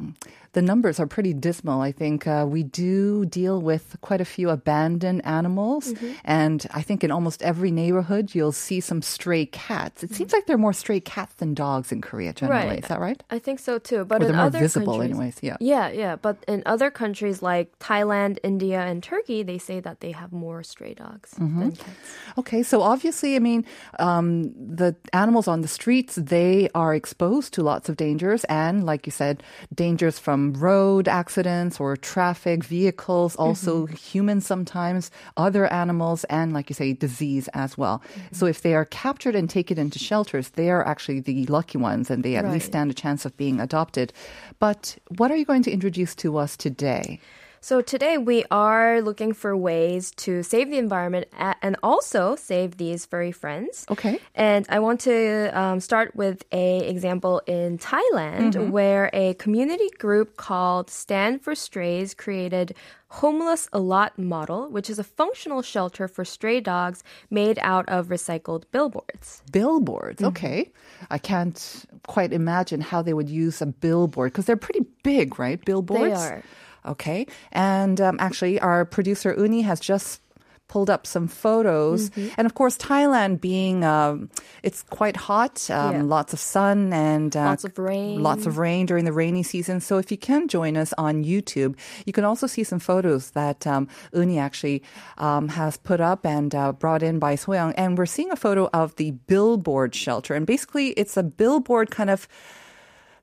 the 0.57 0.63
numbers 0.63 0.99
are 0.99 1.07
pretty 1.07 1.35
dismal. 1.35 1.83
I 1.83 1.93
think 1.93 2.27
uh, 2.27 2.47
we 2.49 2.63
do 2.63 3.27
deal 3.27 3.61
with 3.61 3.95
quite 4.01 4.23
a 4.23 4.25
few 4.25 4.49
abandoned 4.49 5.21
animals. 5.27 5.93
Mm-hmm. 5.93 6.13
And 6.25 6.67
I 6.73 6.81
think 6.81 7.05
in 7.05 7.11
almost 7.11 7.43
every 7.43 7.71
neighborhood, 7.71 8.35
you'll 8.35 8.57
see 8.57 8.81
some 8.81 9.03
stray 9.03 9.45
cats. 9.45 10.03
It 10.03 10.15
seems 10.15 10.33
like 10.33 10.47
there 10.47 10.57
are 10.57 10.65
more 10.69 10.73
stray 10.73 10.99
cats 10.99 11.35
than 11.35 11.53
dogs 11.53 11.93
in 11.93 12.01
Korea 12.01 12.33
generally. 12.33 12.61
Mm-hmm. 12.61 12.71
Right. 12.71 12.83
Is 12.85 12.89
that 12.89 13.01
right? 13.01 13.23
I 13.29 13.39
think 13.39 13.59
so 13.61 13.79
too. 13.79 14.07
But 14.07 14.23
Or 14.23 14.29
in 14.31 14.37
more 14.37 14.47
other 14.47 14.59
visible 14.59 14.95
countries, 14.97 15.11
anyways, 15.11 15.37
yeah. 15.43 15.59
yeah, 15.61 15.91
yeah. 15.91 16.17
But 16.17 16.43
in 16.49 16.63
other 16.65 16.91
countries 16.91 17.43
like 17.43 17.79
Thailand, 17.79 18.39
India, 18.43 18.81
and 18.81 19.03
Turkey, 19.03 19.43
they 19.43 19.59
say 19.59 19.81
that 19.81 20.01
they 20.01 20.13
have 20.13 20.33
more 20.33 20.63
stray 20.63 20.95
dogs 20.95 21.37
Mm-hmm. 21.37 21.61
than 21.61 21.73
cats. 21.73 22.09
Okay, 22.41 22.63
so 22.63 22.81
obviously, 22.81 23.37
I 23.37 23.41
mean, 23.41 23.67
um, 23.99 24.57
the 24.57 24.97
animals 25.13 25.49
on 25.49 25.61
the 25.61 25.69
streets, 25.69 26.15
they 26.17 26.71
are 26.75 26.95
exposed 26.95 27.53
to 27.55 27.63
lots 27.63 27.91
of 27.91 27.97
dangers. 28.01 28.45
And 28.49 28.85
like 28.89 29.05
you 29.05 29.13
said, 29.13 29.43
dangers 29.75 30.19
from 30.19 30.46
road 30.55 31.09
accidents 31.09 31.81
or 31.81 31.97
traffic, 31.97 32.65
vehicles, 32.65 33.37
also 33.37 33.87
mm-hmm. 33.87 33.95
humans 33.95 34.47
sometimes, 34.47 35.11
other 35.37 35.71
animals, 35.73 36.25
and 36.25 36.53
like 36.53 36.71
you 36.71 36.75
say, 36.75 36.93
disease 36.93 37.49
as 37.55 37.77
well. 37.77 38.03
So 38.33 38.45
mm-hmm. 38.45 38.51
if 38.51 38.63
they 38.63 38.75
are 38.75 38.85
captured 38.85 39.35
and 39.35 39.49
taken 39.49 39.79
into 39.79 39.99
shelters, 39.99 40.51
they 40.51 40.71
are 40.71 40.87
actually 40.87 41.21
the 41.21 41.47
lucky 41.47 41.79
ones 41.79 42.11
and 42.11 42.23
they 42.23 42.37
at 42.37 42.51
least 42.51 42.67
stand 42.67 42.91
a 42.91 42.95
chance 42.95 43.25
of 43.25 43.37
being 43.37 43.61
adopted. 43.61 44.13
But 44.59 44.97
what 45.17 45.31
are 45.31 45.37
you 45.37 45.45
going 45.45 45.63
to 45.65 45.71
introduce 45.71 46.15
to 46.17 46.37
us 46.39 46.57
today? 46.57 47.21
So 47.61 47.81
today 47.81 48.17
we 48.17 48.45
are 48.51 49.01
looking 49.03 49.33
for 49.33 49.57
ways 49.57 50.13
to 50.19 50.43
save 50.43 50.71
the 50.71 50.79
environment 50.79 51.27
and 51.63 51.77
also 51.83 52.37
save 52.37 52.77
these 52.77 53.05
furry 53.07 53.33
friends. 53.33 53.85
Okay. 53.91 54.21
And 54.35 54.67
I 54.69 54.79
want 54.79 55.01
to 55.01 55.51
um, 55.59 55.81
start 55.81 56.15
with 56.15 56.45
a 56.53 56.89
example 56.89 57.43
in 57.47 57.79
Thailand 57.79 58.37
Mm-hmm. 58.37 58.71
where 58.71 59.11
a 59.13 59.35
community 59.35 59.89
group 59.99 60.37
called 60.37 60.91
Stand 60.91 61.43
for 61.43 61.55
Strays 61.55 62.15
created 62.15 62.75
Homeless 63.09 63.69
a 63.73 63.79
Lot 63.79 64.19
Model, 64.19 64.69
which 64.71 64.89
is 64.91 64.99
a 64.99 65.05
functional 65.05 65.63
shelter 65.63 66.07
for 66.09 66.25
stray 66.25 66.61
dogs 66.61 67.03
made 67.31 67.59
out 67.63 67.89
of 67.89 68.09
recycled 68.09 68.65
billboards. 68.73 69.43
Billboards. 69.51 70.23
Okay. 70.23 70.73
I 71.11 71.19
can't 71.19 71.85
quite 72.07 72.33
imagine 72.33 72.81
how 72.81 73.03
they 73.03 73.15
would 73.15 73.31
use 73.31 73.61
a 73.63 73.67
billboard 73.67 74.33
because 74.33 74.45
they're 74.45 74.57
pretty 74.57 74.85
big, 75.03 75.39
right? 75.39 75.65
Billboards. 75.65 76.03
They 76.03 76.13
are. 76.13 76.43
Okay. 76.87 77.27
And 77.53 78.01
um, 78.01 78.17
actually, 78.21 78.61
our 78.61 78.85
producer 78.85 79.35
Uni 79.37 79.63
has 79.63 79.81
just 79.81 80.23
pulled 80.69 80.91
up 80.91 81.07
some 81.07 81.29
photos. 81.29 82.11
Mm-hmm. 82.11 82.35
And 82.37 82.47
of 82.47 82.55
course, 82.55 82.77
Thailand 82.77 83.41
being, 83.41 83.85
um, 83.85 84.29
it's 84.65 84.83
quite 84.83 85.17
hot, 85.17 85.71
um, 85.71 85.95
Yeah. 85.95 86.03
lots 86.03 86.33
of 86.33 86.41
sun 86.41 86.93
and 86.93 87.37
uh, 87.37 87.45
Lots 87.45 87.65
of 87.65 87.79
rain. 87.79 88.21
Lots 88.21 88.47
of 88.47 88.59
rain 88.59 88.85
during 88.87 89.05
the 89.05 89.13
rainy 89.13 89.45
season. 89.45 89.81
So 89.81 89.99
if 89.99 90.11
you 90.11 90.19
can 90.19 90.49
join 90.49 90.77
us 90.77 90.93
on 90.99 91.23
YouTube, 91.23 91.77
you 92.05 92.13
can 92.13 92.25
also 92.25 92.49
see 92.49 92.65
some 92.65 92.81
photos 92.81 93.31
that 93.31 93.65
um, 93.65 93.87
Uni 94.13 94.41
actually 94.41 94.83
um, 95.19 95.49
has 95.49 95.77
put 95.77 96.01
up 96.01 96.27
and 96.27 96.53
uh, 96.53 96.73
brought 96.73 97.03
in 97.03 97.21
by 97.21 97.37
Soyoung. 97.37 97.73
And 97.77 97.97
we're 97.97 98.07
seeing 98.07 98.33
a 98.33 98.37
photo 98.37 98.69
of 98.73 98.97
the 98.97 99.13
billboard 99.13 99.95
shelter. 99.95 100.35
And 100.35 100.47
basically, 100.47 100.89
it's 100.99 101.17
a 101.17 101.23
billboard 101.23 101.93
kind 101.93 102.11
of 102.11 102.27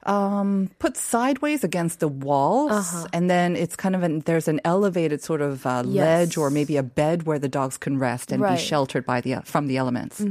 um, 0.06 0.70
put 0.80 0.98
sideways 0.98 1.64
against 1.64 2.00
the 2.00 2.08
walls, 2.08 2.72
Uh-huh. 2.72 3.08
and 3.14 3.30
then 3.30 3.56
it's 3.56 3.76
kind 3.76 3.96
of 3.96 4.04
an 4.04 4.20
there's 4.26 4.48
an 4.48 4.60
elevated 4.66 5.22
sort 5.24 5.42
of 5.42 5.66
uh, 5.66 5.82
ledge 5.84 6.38
or 6.38 6.50
maybe 6.50 6.78
a 6.78 6.84
bed 6.84 7.24
where 7.24 7.40
the 7.40 7.50
dogs 7.50 7.78
can 7.78 7.98
rest 8.00 8.32
and 8.32 8.42
Right. 8.42 8.58
be 8.58 8.62
sheltered 8.64 9.06
by 9.06 9.22
the 9.22 9.42
from 9.46 9.68
the 9.68 9.78
elements. 9.78 10.22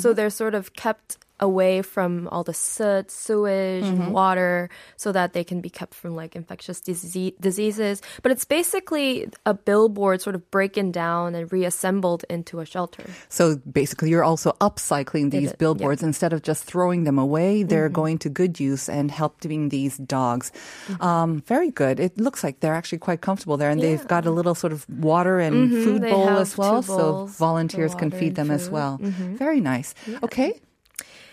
So 0.00 0.12
they're 0.12 0.30
sort 0.30 0.54
of 0.54 0.72
kept 0.74 1.18
away 1.40 1.82
from 1.82 2.28
all 2.28 2.44
the 2.44 2.54
soot, 2.54 3.10
sewage, 3.10 3.84
and 3.84 3.98
mm-hmm. 3.98 4.12
water 4.12 4.68
so 4.96 5.10
that 5.12 5.32
they 5.32 5.42
can 5.42 5.60
be 5.60 5.70
kept 5.70 5.94
from 5.94 6.14
like 6.14 6.36
infectious 6.36 6.80
disease, 6.80 7.32
diseases. 7.40 8.02
But 8.22 8.32
it's 8.32 8.44
basically 8.44 9.28
a 9.44 9.54
billboard 9.54 10.20
sort 10.20 10.36
of 10.36 10.48
breaking 10.50 10.92
down 10.92 11.34
and 11.34 11.50
reassembled 11.50 12.24
into 12.28 12.60
a 12.60 12.66
shelter. 12.66 13.04
So 13.28 13.56
basically, 13.56 14.10
you're 14.10 14.24
also 14.24 14.52
upcycling 14.60 15.30
these 15.30 15.44
is, 15.44 15.50
yeah. 15.50 15.56
billboards 15.58 16.02
instead 16.02 16.32
of 16.32 16.42
just 16.42 16.64
throwing 16.64 17.04
them 17.04 17.18
away. 17.18 17.62
They're 17.62 17.88
mm-hmm. 17.88 17.94
going 17.94 18.18
to 18.18 18.28
good 18.28 18.60
use 18.60 18.88
and 18.88 19.10
helping 19.10 19.70
these 19.70 19.96
dogs. 19.96 20.52
Mm-hmm. 20.86 21.02
Um, 21.02 21.40
very 21.46 21.70
good. 21.70 21.98
It 21.98 22.18
looks 22.20 22.44
like 22.44 22.60
they're 22.60 22.74
actually 22.74 22.98
quite 22.98 23.20
comfortable 23.20 23.56
there, 23.56 23.70
and 23.70 23.80
they've 23.80 24.06
got 24.06 24.26
a 24.26 24.30
little 24.30 24.54
sort 24.54 24.72
of 24.72 24.88
water 24.88 25.40
and 25.40 25.70
food 25.70 26.02
They 26.02 26.10
bowl 26.10 26.28
as 26.28 26.56
well, 26.56 26.82
so 26.82 27.26
volunteers 27.26 27.94
can 27.94 28.10
feed 28.10 28.34
them 28.34 28.50
as 28.50 28.64
food. 28.64 28.72
well. 28.72 28.98
Very 29.00 29.60
nice. 29.60 29.94
Okay. 30.22 30.60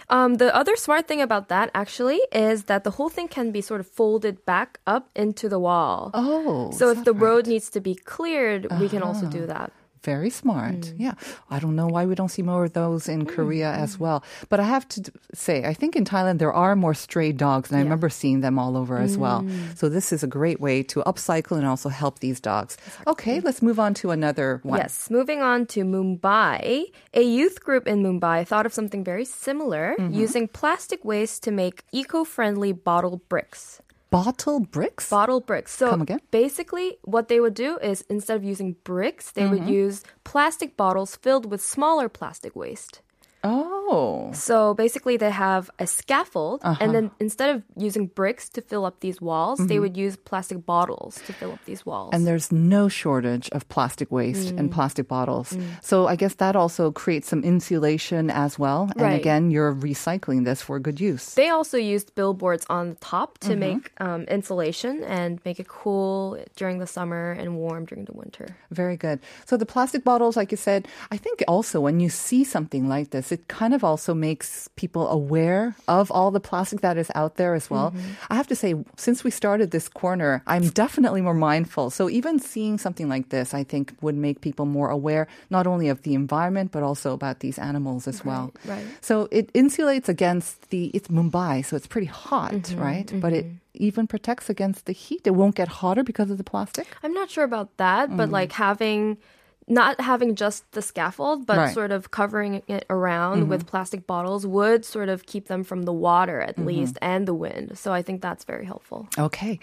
Um, 0.09 0.35
the 0.35 0.55
other 0.55 0.75
smart 0.75 1.07
thing 1.07 1.21
about 1.21 1.49
that 1.49 1.69
actually 1.73 2.21
is 2.31 2.65
that 2.65 2.83
the 2.83 2.91
whole 2.91 3.09
thing 3.09 3.27
can 3.27 3.51
be 3.51 3.61
sort 3.61 3.81
of 3.81 3.87
folded 3.87 4.45
back 4.45 4.79
up 4.87 5.09
into 5.15 5.49
the 5.49 5.59
wall. 5.59 6.11
Oh, 6.13 6.71
so 6.71 6.89
if 6.89 7.03
the 7.03 7.13
that 7.13 7.19
road 7.19 7.47
needs 7.47 7.69
to 7.71 7.81
be 7.81 7.95
cleared, 7.95 8.67
we 8.79 8.87
can 8.87 9.03
also 9.03 9.25
do 9.27 9.45
that. 9.47 9.71
Very 10.13 10.31
smart. 10.41 10.81
Mm. 10.87 10.93
Yeah. 11.05 11.15
I 11.55 11.57
don't 11.63 11.75
know 11.79 11.89
why 11.95 12.03
we 12.09 12.15
don't 12.19 12.33
see 12.37 12.45
more 12.51 12.63
of 12.67 12.71
those 12.81 13.03
in 13.15 13.21
Korea 13.35 13.69
as 13.85 13.91
well. 14.03 14.19
But 14.51 14.57
I 14.63 14.67
have 14.75 14.85
to 14.95 14.99
say, 15.45 15.57
I 15.71 15.73
think 15.79 15.91
in 15.99 16.05
Thailand 16.13 16.37
there 16.43 16.55
are 16.65 16.73
more 16.85 16.95
stray 17.05 17.31
dogs, 17.47 17.65
and 17.69 17.75
I 17.79 17.81
remember 17.87 18.09
seeing 18.21 18.39
them 18.45 18.55
all 18.61 18.73
over 18.81 18.95
as 19.07 19.17
well. 19.23 19.39
Mm. 19.41 19.77
So 19.79 19.83
this 19.97 20.07
is 20.15 20.21
a 20.23 20.31
great 20.39 20.59
way 20.67 20.77
to 20.91 20.97
upcycle 21.11 21.55
and 21.59 21.67
also 21.73 21.89
help 21.89 22.15
these 22.19 22.39
dogs. 22.51 22.77
Okay, 23.13 23.35
let's 23.47 23.61
move 23.61 23.79
on 23.85 23.91
to 24.01 24.11
another 24.11 24.49
one. 24.63 24.79
Yes, 24.79 25.09
moving 25.17 25.41
on 25.51 25.65
to 25.73 25.79
Mumbai, 25.83 26.85
a 27.13 27.23
youth 27.39 27.57
group 27.67 27.85
in 27.91 27.97
Mumbai 28.07 28.47
thought 28.47 28.65
of 28.65 28.73
something 28.73 29.03
very 29.03 29.25
similar, 29.25 29.95
Mm-hmm. 29.99 30.13
using 30.25 30.45
plastic 30.47 31.01
waste 31.03 31.43
to 31.43 31.51
make 31.51 31.83
eco-friendly 31.91 32.71
bottle 32.71 33.17
bricks. 33.31 33.81
Bottle 34.23 34.59
bricks? 34.59 35.09
Bottle 35.09 35.41
bricks. 35.49 35.71
So 35.79 35.89
Come 35.91 36.01
again? 36.01 36.19
basically, 36.31 36.97
what 37.03 37.27
they 37.27 37.39
would 37.39 37.53
do 37.53 37.77
is 37.91 38.01
instead 38.09 38.35
of 38.37 38.43
using 38.43 38.75
bricks, 38.83 39.31
they 39.31 39.45
would 39.47 39.61
Mm-hmm. 39.61 39.81
use 39.83 39.97
plastic 40.23 40.75
bottles 40.77 41.15
filled 41.15 41.45
with 41.51 41.61
smaller 41.61 42.07
plastic 42.09 42.55
waste. 42.55 43.01
Oh. 43.47 44.31
So 44.33 44.73
basically, 44.73 45.15
they 45.17 45.31
have 45.31 45.69
a 45.79 45.87
scaffold, 45.87 46.59
Uh-huh. 46.63 46.75
and 46.83 46.93
then 46.95 47.05
instead 47.19 47.49
of 47.55 47.63
using 47.77 48.07
bricks 48.19 48.49
to 48.55 48.61
fill 48.61 48.83
up 48.85 48.99
these 48.99 49.19
walls, 49.21 49.57
they 49.59 49.65
Mm-hmm. 49.65 49.81
would 49.83 49.97
use 49.97 50.15
plastic 50.29 50.65
bottles 50.65 51.13
to 51.25 51.31
fill 51.39 51.51
up 51.55 51.63
these 51.65 51.85
walls. 51.85 52.11
And 52.13 52.27
there's 52.27 52.51
no 52.51 52.89
shortage 52.89 53.47
of 53.55 53.67
plastic 53.75 54.11
waste 54.11 54.47
Mm. 54.53 54.59
and 54.59 54.65
plastic 54.71 55.07
bottles. 55.07 55.55
So 55.81 56.07
I 56.07 56.15
guess 56.21 56.35
that 56.43 56.55
also 56.55 56.91
creates 56.91 57.27
some 57.31 57.41
insulation 57.43 58.29
as 58.29 58.59
well. 58.59 58.81
And 58.99 59.01
Right. 59.07 59.19
again, 59.19 59.51
you're 59.51 59.73
recycling 59.73 60.43
this 60.45 60.61
for 60.61 60.79
good 60.79 60.99
use. 60.99 61.25
They 61.35 61.49
also 61.49 61.77
used 61.77 62.13
billboards 62.15 62.65
on 62.69 62.83
the 62.91 62.99
top 62.99 63.39
Mm-hmm. 63.39 63.49
to 63.49 63.55
make 63.67 63.83
um, 63.99 64.21
insulation 64.37 65.03
and 65.03 65.39
make 65.45 65.59
it 65.63 65.67
cool 65.67 66.37
during 66.59 66.79
the 66.79 66.87
summer 66.87 67.31
and 67.39 67.57
warm 67.57 67.85
during 67.85 68.05
the 68.05 68.13
winter. 68.13 68.47
Very 68.71 68.97
good. 68.97 69.19
So 69.45 69.55
the 69.57 69.65
plastic 69.65 70.03
bottles, 70.03 70.35
like 70.35 70.51
you 70.51 70.57
said, 70.57 70.87
I 71.11 71.17
think 71.17 71.43
also 71.47 71.79
when 71.79 71.99
you 71.99 72.09
see 72.09 72.43
something 72.43 72.87
like 72.89 73.09
this, 73.11 73.31
it 73.37 73.47
kind 73.47 73.73
of 73.77 73.83
also 73.83 74.17
makes 74.17 74.67
people 74.75 75.07
aware 75.07 75.75
of 75.87 76.09
all 76.09 76.31
the 76.31 76.39
plastic 76.39 76.81
that 76.81 76.97
is 76.97 77.11
out 77.13 77.35
there 77.35 77.53
as 77.53 77.69
well. 77.69 77.91
Mm-hmm. 77.91 78.33
I 78.33 78.35
have 78.35 78.47
to 78.47 78.55
say, 78.55 78.73
since 78.97 79.23
we 79.23 79.29
started 79.29 79.69
this 79.69 79.87
corner, 79.87 80.41
I'm 80.47 80.69
definitely 80.73 81.21
more 81.21 81.35
mindful. 81.37 81.91
So 81.91 82.09
even 82.09 82.39
seeing 82.39 82.79
something 82.79 83.07
like 83.07 83.29
this, 83.29 83.53
I 83.53 83.63
think 83.63 83.93
would 84.01 84.17
make 84.17 84.41
people 84.41 84.65
more 84.65 84.89
aware, 84.89 85.27
not 85.51 85.67
only 85.67 85.87
of 85.89 86.01
the 86.01 86.15
environment, 86.15 86.71
but 86.71 86.81
also 86.81 87.13
about 87.13 87.41
these 87.45 87.59
animals 87.59 88.07
as 88.07 88.25
well. 88.25 88.51
right. 88.65 88.85
So 89.01 89.29
it 89.29 89.53
insulates 89.53 90.09
against 90.09 90.69
the, 90.71 90.89
it's 90.97 91.09
Mumbai, 91.09 91.63
so 91.63 91.77
it's 91.77 91.85
pretty 91.85 92.09
hot, 92.09 92.53
mm-hmm, 92.53 92.81
right? 92.81 93.07
But 93.21 93.33
it 93.33 93.45
mm-hmm. 93.45 93.85
even 93.87 94.07
protects 94.07 94.49
against 94.49 94.89
the 94.89 94.93
heat. 94.93 95.21
It 95.29 95.35
won't 95.37 95.53
get 95.53 95.67
hotter 95.67 96.03
because 96.03 96.31
of 96.33 96.39
the 96.41 96.43
plastic. 96.43 96.87
I'm 97.03 97.13
not 97.13 97.29
sure 97.29 97.43
about 97.43 97.77
that, 97.77 98.09
but 98.17 98.29
mm. 98.29 98.31
like 98.33 98.51
having 98.51 99.21
not 99.67 99.99
having 99.99 100.35
just 100.35 100.69
the 100.71 100.81
scaffold, 100.81 101.45
but 101.45 101.57
Right. 101.57 101.73
sort 101.73 101.91
of 101.91 102.11
covering 102.11 102.63
it 102.67 102.85
around 102.89 103.49
with 103.49 103.61
mm-hmm. 103.61 103.69
plastic 103.69 104.07
bottles 104.07 104.45
would 104.47 104.85
sort 104.85 105.09
of 105.09 105.25
keep 105.25 105.47
them 105.47 105.63
from 105.63 105.83
the 105.83 105.93
water 105.93 106.39
at 106.39 106.55
mm-hmm. 106.55 106.67
least 106.67 106.97
and 107.01 107.27
the 107.27 107.33
wind. 107.33 107.77
So 107.77 107.91
I 107.91 108.01
think 108.01 108.21
that's 108.21 108.45
very 108.45 108.65
helpful. 108.65 109.07
Okay, 109.17 109.59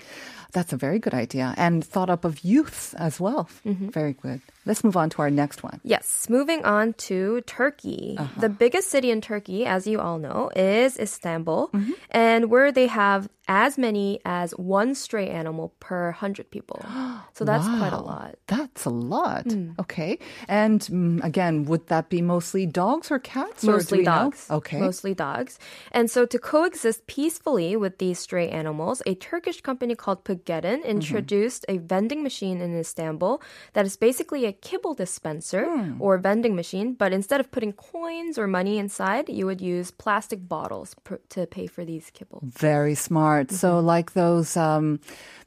that's 0.53 0.73
a 0.73 0.77
very 0.77 0.99
good 0.99 1.15
idea 1.15 1.55
and 1.57 1.85
thought 1.85 2.11
up 2.11 2.25
of 2.25 2.45
youth 2.45 2.95
as 2.99 3.19
well. 3.19 3.49
Mm-hmm. 3.65 3.89
Very 3.89 4.13
good. 4.13 4.41
Let's 4.67 4.85
move 4.85 4.97
on 4.97 5.11
to 5.11 5.23
our 5.23 5.31
next 5.31 5.63
one. 5.63 5.81
Yes, 5.85 6.27
moving 6.29 6.65
on 6.65 6.95
to 7.09 7.43
Turkey. 7.47 8.17
Uh-huh. 8.19 8.41
The 8.41 8.49
biggest 8.49 8.91
city 8.91 9.11
in 9.11 9.21
Turkey, 9.21 9.67
as 9.67 9.87
you 9.87 10.01
all 10.01 10.19
know, 10.19 10.51
is 10.57 10.99
Istanbul, 10.99 11.71
and 12.11 12.51
where 12.51 12.73
they 12.73 12.87
have 12.87 13.29
as 13.47 13.77
many 13.77 14.21
as 14.25 14.53
one 14.53 14.95
stray 14.95 15.29
animal 15.29 15.75
per 15.81 16.07
100 16.17 16.51
people. 16.51 16.85
So 17.35 17.45
that's 17.45 17.67
quite 17.67 17.93
a 17.93 18.01
lot. 18.01 18.37
That's 18.47 18.85
a 18.85 18.91
lot. 18.91 19.47
Mm. 19.47 19.77
Okay, 19.81 19.94
and 20.49 20.81
mm, 20.81 21.23
again, 21.25 21.65
would 21.69 21.87
that 21.89 22.09
be 22.09 22.21
mostly 22.23 22.67
dogs 22.67 23.11
or 23.11 23.19
cats? 23.19 23.65
or 23.65 23.67
do 23.67 23.73
Mostly 23.73 23.99
know? 23.99 24.05
dogs. 24.05 24.41
Okay. 24.51 24.81
Mostly 24.81 25.15
dogs. 25.15 25.59
And 25.93 26.11
so 26.11 26.27
to 26.27 26.39
coexist 26.39 27.07
peacefully 27.07 27.77
with 27.77 27.99
these 27.99 28.19
stray 28.19 28.49
animals, 28.49 29.03
a 29.07 29.15
Turkish 29.15 29.61
company 29.61 29.95
called 29.95 30.25
Pugedon 30.25 30.79
Mm-hmm. 30.81 30.97
introduced 30.97 31.65
a 31.69 31.77
vending 31.79 32.23
machine 32.23 32.61
in 32.61 32.71
Istanbul 32.79 33.41
that 33.75 33.85
is 33.87 33.97
basically 33.97 34.43
a 34.47 34.53
kibble 34.53 34.95
dispenser 34.95 35.65
Hmm. 35.67 36.01
or 36.05 36.19
vending 36.19 36.55
machine, 36.57 36.95
but 36.95 37.13
instead 37.13 37.41
of 37.41 37.51
putting 37.51 37.73
coins 37.73 38.39
or 38.39 38.47
money 38.47 38.79
inside, 38.79 39.29
you 39.29 39.47
would 39.47 39.61
use 39.61 39.91
plastic 39.91 40.41
bottles 40.49 40.95
pr- 41.05 41.23
to 41.35 41.47
pay 41.47 41.67
for 41.67 41.85
these 41.85 42.11
kibble. 42.17 42.41
Very 42.43 42.95
smart. 42.95 43.51
So, 43.51 43.69
Mm-hmm. 43.75 43.87
like 43.95 44.09
those 44.13 44.57
um, 44.57 45.01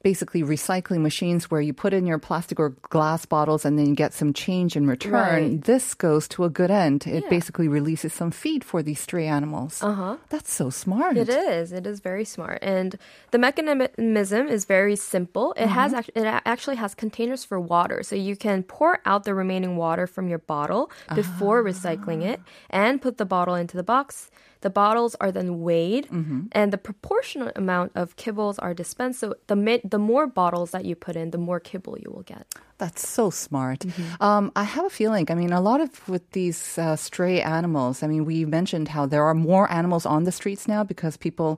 basically 0.03 0.41
recycling 0.43 1.01
machines 1.01 1.49
where 1.51 1.61
you 1.61 1.73
put 1.73 1.93
in 1.93 2.05
your 2.05 2.19
plastic 2.19 2.59
or 2.59 2.69
glass 2.89 3.25
bottles 3.25 3.65
and 3.65 3.77
then 3.77 3.85
you 3.87 3.95
get 3.95 4.13
some 4.13 4.33
change 4.45 4.71
in 4.79 4.85
return, 4.87 5.13
Right. 5.13 5.63
this 5.71 5.85
goes 6.07 6.27
to 6.33 6.43
a 6.45 6.49
good 6.59 6.71
end. 6.85 6.99
It 7.17 7.23
basically 7.29 7.67
releases 7.79 8.13
some 8.13 8.31
feed 8.31 8.61
for 8.63 8.79
these 8.87 8.99
stray 9.07 9.27
animals. 9.37 9.73
Uh 9.81 9.93
huh. 10.01 10.15
That's 10.33 10.53
so 10.61 10.69
smart. 10.69 11.17
It 11.17 11.29
is. 11.29 11.71
It 11.79 11.85
is 11.91 11.97
very 12.09 12.25
smart, 12.35 12.59
and 12.61 12.89
the 13.33 13.39
mechanism 13.39 14.47
is 14.47 14.65
very 14.65 14.95
simple. 14.95 15.53
It 15.57 15.67
has 15.67 15.91
Mm-hmm. 15.91 15.99
act- 15.99 16.11
it 16.15 16.25
actually 16.53 16.77
has 16.83 16.91
containers 16.95 17.43
for 17.49 17.57
water, 17.59 18.03
so 18.03 18.13
you 18.15 18.35
can 18.45 18.63
pour 18.63 18.99
out 19.05 19.21
the 19.23 19.33
remaining 19.43 19.73
water 19.77 20.05
from 20.07 20.25
your 20.31 20.39
bottle 20.53 20.83
before 21.15 21.63
recycling 21.63 22.21
it, 22.31 22.39
and 22.69 23.01
put 23.01 23.17
the 23.17 23.25
bottle 23.25 23.55
into 23.55 23.75
the 23.77 23.83
box. 23.95 24.29
The 24.67 24.73
bottles 24.83 25.13
are 25.23 25.31
then 25.37 25.49
weighed, 25.69 26.05
Mm-hmm. 26.11 26.41
and 26.59 26.67
the 26.75 26.81
proportionate 26.89 27.55
amount 27.63 27.89
of 28.01 28.05
kibbles 28.23 28.57
are 28.65 28.73
dispensed. 28.83 29.17
So 29.23 29.27
the 29.51 29.55
the 29.95 30.01
more 30.11 30.25
bottles 30.41 30.69
that 30.75 30.83
you 30.89 30.95
put 31.07 31.15
in, 31.21 31.31
the 31.31 31.43
more 31.49 31.59
kibble 31.69 31.95
you 32.03 32.09
will 32.13 32.27
get. 32.35 32.43
That's 32.83 33.03
so 33.17 33.25
smart. 33.31 33.79
Mm-hmm. 33.87 34.23
Um, 34.27 34.43
I 34.63 34.65
have 34.75 34.85
a 34.91 34.93
feeling, 34.99 35.25
I 35.31 35.35
mean, 35.41 35.53
a 35.53 35.63
lot 35.69 35.79
of 35.85 35.89
with 36.13 36.25
these 36.39 36.61
uh, 36.77 36.95
stray 37.07 37.37
animals, 37.57 38.03
I 38.03 38.07
mean, 38.11 38.23
we 38.31 38.37
mentioned 38.45 38.87
how 38.95 39.03
there 39.07 39.23
are 39.29 39.37
more 39.51 39.65
animals 39.79 40.05
on 40.05 40.21
the 40.27 40.31
streets 40.39 40.63
now 40.67 40.83
because 40.83 41.15
people 41.27 41.51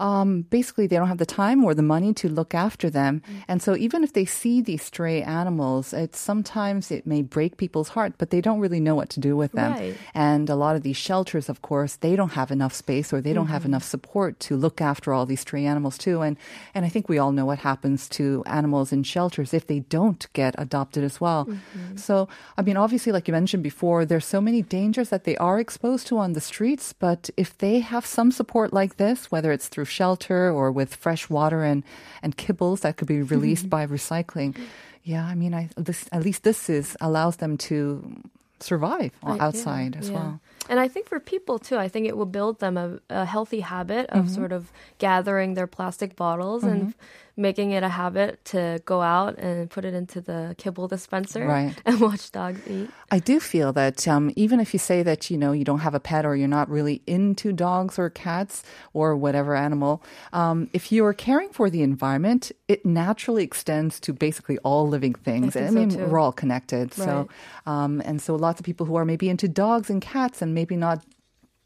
um, 0.00 0.42
basically 0.42 0.86
they 0.86 0.96
don't 0.96 1.08
have 1.08 1.18
the 1.18 1.26
time 1.26 1.62
or 1.62 1.74
the 1.74 1.82
money 1.82 2.14
to 2.14 2.28
look 2.28 2.54
after 2.54 2.88
them. 2.88 3.22
Mm. 3.28 3.44
And 3.48 3.62
so 3.62 3.76
even 3.76 4.02
if 4.02 4.14
they 4.14 4.24
see 4.24 4.62
these 4.62 4.82
stray 4.82 5.22
animals, 5.22 5.92
it's 5.92 6.18
sometimes 6.18 6.90
it 6.90 7.06
may 7.06 7.20
break 7.20 7.58
people's 7.58 7.90
heart, 7.90 8.14
but 8.16 8.30
they 8.30 8.40
don't 8.40 8.60
really 8.60 8.80
know 8.80 8.94
what 8.94 9.10
to 9.10 9.20
do 9.20 9.36
with 9.36 9.52
them. 9.52 9.72
Right. 9.72 9.96
And 10.14 10.48
a 10.48 10.56
lot 10.56 10.74
of 10.74 10.82
these 10.82 10.96
shelters, 10.96 11.50
of 11.50 11.60
course, 11.60 11.96
they 11.96 12.16
don't 12.16 12.32
have 12.32 12.50
enough 12.50 12.72
space 12.72 13.12
or 13.12 13.20
they 13.20 13.34
don't 13.34 13.48
have 13.48 13.62
mm-hmm. 13.62 13.72
enough 13.72 13.84
support 13.84 14.40
to 14.40 14.56
look 14.56 14.80
after 14.80 15.12
all 15.12 15.26
these 15.26 15.40
stray 15.40 15.66
animals 15.66 15.98
too. 15.98 16.22
And 16.22 16.38
and 16.74 16.86
I 16.86 16.88
think 16.88 17.08
we 17.08 17.18
all 17.18 17.32
know 17.32 17.44
what 17.44 17.58
happens 17.58 18.08
to 18.10 18.42
animals 18.46 18.92
in 18.92 19.02
shelters 19.02 19.52
if 19.52 19.66
they 19.66 19.80
don't 19.80 20.26
get 20.32 20.54
adopted 20.56 21.04
as 21.04 21.20
well. 21.20 21.44
Mm-hmm. 21.44 21.96
So 21.96 22.26
I 22.56 22.62
mean, 22.62 22.78
obviously, 22.78 23.12
like 23.12 23.28
you 23.28 23.32
mentioned 23.32 23.62
before, 23.62 24.06
there's 24.06 24.24
so 24.24 24.40
many 24.40 24.62
dangers 24.62 25.10
that 25.10 25.24
they 25.24 25.36
are 25.36 25.60
exposed 25.60 26.06
to 26.06 26.16
on 26.16 26.32
the 26.32 26.40
streets. 26.40 26.94
But 26.94 27.28
if 27.36 27.58
they 27.58 27.80
have 27.80 28.06
some 28.06 28.32
support 28.32 28.72
like 28.72 28.96
this, 28.96 29.30
whether 29.30 29.52
it's 29.52 29.68
through 29.68 29.89
shelter 29.90 30.50
or 30.50 30.70
with 30.72 30.94
fresh 30.96 31.28
water 31.28 31.64
and 31.64 31.82
and 32.22 32.36
kibbles 32.36 32.80
that 32.80 32.96
could 32.96 33.08
be 33.08 33.22
released 33.22 33.68
by 33.68 33.86
recycling, 33.86 34.56
yeah, 35.02 35.24
I 35.32 35.34
mean, 35.34 35.52
I 35.54 35.68
this 35.76 36.08
at 36.12 36.22
least 36.24 36.42
this 36.42 36.68
is 36.70 36.96
allows 37.00 37.36
them 37.36 37.56
to 37.68 38.22
survive 38.60 39.10
I- 39.22 39.36
yeah, 39.36 39.44
outside 39.46 39.96
as 39.96 40.08
yeah. 40.08 40.14
well. 40.16 40.40
And 40.68 40.78
I 40.78 40.88
think 40.88 41.08
for 41.08 41.18
people 41.18 41.58
too, 41.58 41.76
I 41.84 41.88
think 41.88 42.06
it 42.06 42.16
will 42.16 42.30
build 42.30 42.60
them 42.60 42.76
a, 42.76 42.98
a 43.08 43.24
healthy 43.24 43.60
habit 43.60 44.06
of 44.10 44.24
Mm-hmm. 44.26 44.34
sort 44.34 44.52
of 44.52 44.70
gathering 44.98 45.54
their 45.54 45.66
plastic 45.66 46.14
bottles 46.14 46.62
and 46.64 46.94
making 47.40 47.72
it 47.72 47.82
a 47.82 47.88
habit 47.88 48.44
to 48.44 48.80
go 48.84 49.00
out 49.00 49.38
and 49.38 49.68
put 49.70 49.84
it 49.84 49.94
into 49.94 50.20
the 50.20 50.54
kibble 50.58 50.86
dispenser 50.86 51.46
Right. 51.46 51.74
and 51.86 52.00
watch 52.00 52.30
dogs 52.30 52.60
eat. 52.68 52.90
I 53.10 53.18
do 53.18 53.40
feel 53.40 53.72
that 53.72 54.06
um, 54.06 54.30
even 54.36 54.60
if 54.60 54.72
you 54.72 54.78
say 54.78 55.02
that 55.02 55.30
you 55.30 55.38
know 55.38 55.52
you 55.52 55.64
don't 55.64 55.80
have 55.80 55.94
a 55.94 56.00
pet 56.00 56.24
or 56.24 56.36
you're 56.36 56.46
not 56.48 56.68
really 56.68 57.02
into 57.06 57.52
dogs 57.52 57.98
or 57.98 58.10
cats 58.10 58.62
or 58.92 59.16
whatever 59.16 59.56
animal, 59.56 60.02
um, 60.32 60.68
if 60.72 60.92
you 60.92 61.04
are 61.06 61.14
caring 61.14 61.48
for 61.50 61.70
the 61.70 61.82
environment, 61.82 62.52
it 62.68 62.84
naturally 62.84 63.42
extends 63.42 63.98
to 64.00 64.12
basically 64.12 64.58
all 64.58 64.86
living 64.86 65.14
things. 65.14 65.56
I 65.56 65.66
so, 65.66 65.72
mean, 65.72 65.90
too. 65.90 66.06
we're 66.06 66.18
all 66.18 66.32
connected. 66.32 66.96
Right. 66.98 67.06
So, 67.06 67.28
um, 67.66 68.02
and 68.04 68.20
so 68.20 68.36
lots 68.36 68.60
of 68.60 68.66
people 68.66 68.86
who 68.86 68.96
are 68.96 69.04
maybe 69.04 69.28
into 69.28 69.48
dogs 69.48 69.90
and 69.90 70.00
cats 70.02 70.42
and 70.42 70.54
maybe 70.54 70.76
not 70.76 71.02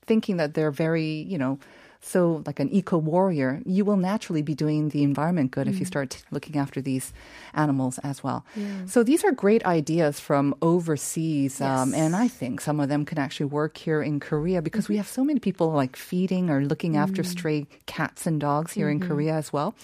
thinking 0.07 0.37
that 0.37 0.55
they're 0.55 0.71
very, 0.71 1.25
you 1.29 1.39
know, 1.39 1.59
so 2.05 2.43
like 2.47 2.61
an 2.61 2.71
eco 2.71 2.99
warrior, 2.99 3.63
you 3.65 3.85
will 3.85 3.97
naturally 3.97 4.43
be 4.43 4.55
doing 4.55 4.91
the 4.91 5.03
environment 5.03 5.51
good 5.51 5.67
if 5.67 5.81
you 5.81 5.87
start 5.87 6.23
looking 6.31 6.57
after 6.57 6.81
these 6.83 7.13
animals 7.55 7.99
as 8.05 8.23
well. 8.23 8.45
So 8.87 9.03
these 9.03 9.25
are 9.25 9.33
great 9.33 9.65
ideas 9.65 10.21
from 10.21 10.55
overseas, 10.61 11.61
um, 11.61 11.95
and 11.95 12.15
I 12.15 12.29
think 12.29 12.61
some 12.61 12.79
of 12.79 12.89
them 12.89 13.05
can 13.05 13.19
actually 13.19 13.47
work 13.47 13.79
here 13.79 14.03
in 14.03 14.21
Korea 14.21 14.61
because 14.61 14.89
we 14.89 14.99
have 14.99 15.09
so 15.09 15.25
many 15.25 15.41
people 15.41 15.73
like 15.73 15.97
feeding 15.97 16.51
or 16.51 16.63
looking 16.65 16.97
after 16.97 17.23
stray 17.25 17.67
cats 17.87 18.27
and 18.27 18.41
dogs 18.41 18.75
here 18.75 18.91
in 18.91 19.01
Korea 19.01 19.35
as 19.35 19.53
well. 19.53 19.75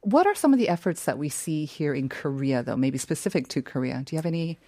What 0.00 0.26
are 0.26 0.34
some 0.34 0.52
of 0.54 0.58
the 0.58 0.68
efforts 0.68 1.04
that 1.04 1.18
we 1.18 1.28
see 1.28 1.66
here 1.66 1.92
in 1.92 2.08
Korea, 2.08 2.62
though, 2.62 2.76
maybe 2.76 2.98
specific 2.98 3.48
to 3.48 3.60
Korea? 3.60 4.02
Do 4.04 4.14
you 4.14 4.18
have 4.18 4.26
any 4.26 4.58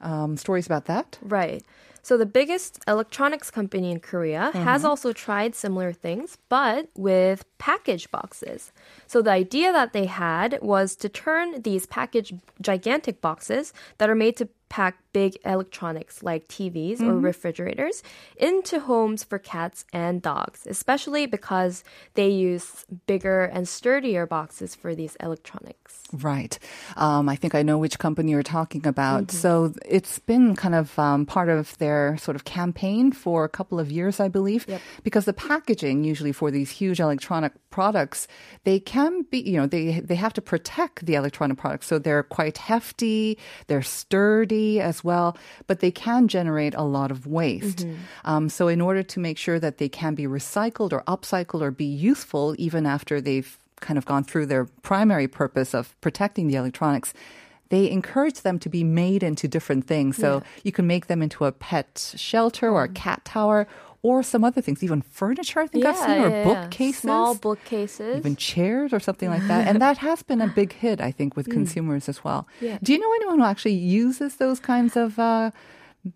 um, 0.00 0.36
stories 0.36 0.66
about 0.66 0.84
that? 0.84 1.18
Right. 1.22 1.64
So 2.02 2.16
the 2.16 2.26
biggest 2.26 2.80
electronics 2.86 3.50
company 3.50 3.90
in 3.90 4.00
Korea 4.00 4.50
has 4.54 4.84
also 4.84 5.12
tried 5.12 5.54
similar 5.54 5.92
things, 5.92 6.38
but 6.48 6.88
with 6.96 7.44
package 7.58 8.10
boxes. 8.10 8.72
So 9.06 9.22
the 9.22 9.32
idea 9.32 9.72
that 9.72 9.92
they 9.92 10.06
had 10.06 10.58
was 10.62 10.96
to 10.96 11.08
turn 11.08 11.62
these 11.62 11.86
package 11.86 12.32
gigantic 12.60 13.20
boxes 13.20 13.72
that 13.98 14.08
are 14.08 14.14
made 14.14 14.36
to 14.36 14.48
pack 14.68 14.98
big 15.12 15.38
electronics 15.44 16.22
like 16.22 16.46
TVs 16.48 17.00
or 17.00 17.18
refrigerators 17.18 18.02
into 18.36 18.80
homes 18.80 19.24
for 19.24 19.38
cats 19.38 19.84
and 19.92 20.20
dogs, 20.20 20.66
especially 20.66 21.26
because 21.26 21.82
they 22.14 22.28
use 22.28 22.84
bigger 23.06 23.44
and 23.44 23.66
sturdier 23.66 24.26
boxes 24.26 24.74
for 24.74 24.94
these 24.94 25.16
electronics. 25.20 26.02
Right. 26.12 26.58
Um, 26.96 27.28
I 27.28 27.36
think 27.36 27.54
I 27.54 27.62
know 27.62 27.78
which 27.78 27.98
company 27.98 28.32
you're 28.32 28.42
talking 28.42 28.86
about. 28.86 29.28
Mm-hmm. 29.28 29.36
So 29.36 29.72
it's 29.86 30.18
been 30.18 30.54
kind 30.54 30.74
of 30.74 30.98
um, 30.98 31.24
part 31.26 31.48
of 31.48 31.76
their 31.78 31.87
sort 32.26 32.36
of 32.38 32.44
campaign 32.44 33.12
for 33.12 33.44
a 33.44 33.48
couple 33.48 33.78
of 33.80 33.90
years, 33.90 34.20
I 34.20 34.28
believe, 34.28 34.62
Yep. 34.68 34.80
because 35.02 35.24
the 35.24 35.32
packaging 35.32 36.04
usually 36.04 36.32
for 36.32 36.50
these 36.50 36.70
huge 36.80 37.00
electronic 37.00 37.52
products, 37.70 38.20
they 38.64 38.78
can 38.80 39.22
be, 39.30 39.38
you 39.50 39.56
know, 39.58 39.66
they 39.66 40.00
they 40.10 40.14
have 40.16 40.32
to 40.38 40.42
protect 40.52 41.06
the 41.06 41.14
electronic 41.20 41.56
products, 41.58 41.86
so 41.86 41.98
they're 41.98 42.22
quite 42.38 42.58
hefty, 42.58 43.38
they're 43.68 43.82
sturdy 43.82 44.80
as 44.80 45.04
well, 45.04 45.36
but 45.68 45.80
they 45.80 45.90
can 45.90 46.28
generate 46.28 46.74
a 46.74 46.82
lot 46.82 47.10
of 47.10 47.26
waste. 47.26 47.80
Mm-hmm. 47.86 48.30
Um, 48.30 48.48
so 48.48 48.68
in 48.68 48.80
order 48.80 49.02
to 49.02 49.20
make 49.20 49.38
sure 49.38 49.58
that 49.60 49.78
they 49.78 49.88
can 49.88 50.14
be 50.14 50.26
recycled 50.26 50.92
or 50.92 51.02
upcycled 51.14 51.62
or 51.62 51.70
be 51.70 51.84
useful 52.12 52.54
even 52.58 52.86
after 52.86 53.20
they've 53.20 53.58
kind 53.80 53.96
of 53.98 54.04
gone 54.04 54.24
through 54.24 54.46
their 54.46 54.64
primary 54.82 55.28
purpose 55.28 55.70
of 55.74 55.94
protecting 56.00 56.48
the 56.48 56.56
electronics, 56.56 57.12
they 57.70 57.90
encourage 57.90 58.40
them 58.42 58.58
to 58.60 58.68
be 58.68 58.84
made 58.84 59.22
into 59.22 59.48
different 59.48 59.86
things. 59.86 60.16
So 60.16 60.42
you 60.62 60.72
can 60.72 60.86
make 60.86 61.06
them 61.06 61.22
into 61.22 61.44
a 61.44 61.52
pet 61.52 62.14
shelter 62.16 62.70
or 62.70 62.84
a 62.84 62.88
cat 62.88 63.24
tower 63.24 63.66
or 64.02 64.22
some 64.22 64.44
other 64.44 64.60
things, 64.60 64.82
even 64.82 65.02
furniture, 65.02 65.60
I 65.60 65.66
think 65.66 65.84
I've 65.84 65.96
seen, 65.96 66.20
or 66.20 66.44
bookcases. 66.44 67.00
Small 67.00 67.34
bookcases. 67.34 68.18
Even 68.18 68.36
chairs 68.36 68.92
or 68.92 69.00
something 69.00 69.28
like 69.28 69.46
that. 69.48 69.66
And 69.68 69.82
that 69.82 69.98
has 69.98 70.22
been 70.22 70.40
a 70.40 70.46
big 70.46 70.72
hit, 70.72 71.00
I 71.00 71.10
think, 71.10 71.36
with 71.36 71.50
consumers 71.50 72.08
as 72.08 72.22
well. 72.22 72.46
Yeah. 72.60 72.78
Do 72.82 72.92
you 72.92 73.00
know 73.00 73.12
anyone 73.16 73.40
who 73.40 73.44
actually 73.44 73.74
uses 73.74 74.36
those 74.36 74.60
kinds 74.60 74.96
of 74.96 75.18
uh, 75.18 75.50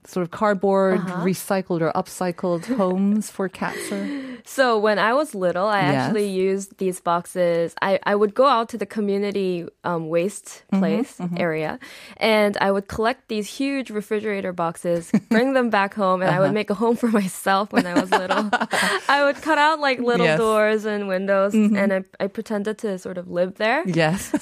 sort 0.04 0.22
of 0.24 0.30
cardboard, 0.30 1.00
recycled 1.06 1.80
or 1.80 1.92
upcycled 1.92 2.64
homes 2.76 3.30
for 3.30 3.48
cats? 3.48 3.90
Or? 3.92 4.08
So 4.44 4.76
when 4.78 4.98
I 4.98 5.12
was 5.14 5.34
little, 5.34 5.66
I 5.66 5.82
Yes. 5.82 6.06
actually 6.06 6.28
used 6.28 6.78
these 6.78 7.00
boxes. 7.00 7.74
I, 7.80 8.00
I 8.04 8.14
would 8.16 8.34
go 8.34 8.46
out 8.46 8.68
to 8.70 8.78
the 8.78 8.86
community 8.86 9.66
um, 9.84 10.08
waste 10.08 10.64
Mm-hmm, 10.72 10.78
place 10.82 11.20
area, 11.36 11.78
and 12.16 12.56
I 12.60 12.72
would 12.72 12.88
collect 12.88 13.28
these 13.28 13.46
huge 13.46 13.90
refrigerator 13.90 14.52
boxes, 14.52 15.12
bring 15.30 15.52
them 15.52 15.70
back 15.70 15.94
home, 15.94 16.22
and 16.22 16.30
I 16.30 16.34
Uh-huh. 16.34 16.42
would 16.48 16.54
make 16.54 16.70
a 16.70 16.74
home 16.74 16.96
for 16.96 17.06
myself 17.22 17.72
when 17.72 17.86
I 17.86 17.94
was 18.00 18.10
little. 18.10 18.50
I 19.08 19.22
would 19.24 19.36
cut 19.42 19.58
out 19.58 19.78
like 19.78 20.00
little 20.00 20.26
Yes. 20.26 20.40
Mm-hmm. 20.40 20.42
doors 20.42 20.84
and 20.86 21.06
windows, 21.08 21.54
and 21.54 21.92
I, 21.92 22.00
I 22.18 22.26
pretended 22.26 22.78
to 22.78 22.98
sort 22.98 23.18
of 23.18 23.30
live 23.30 23.54
there. 23.62 23.86
Yes. 23.86 24.32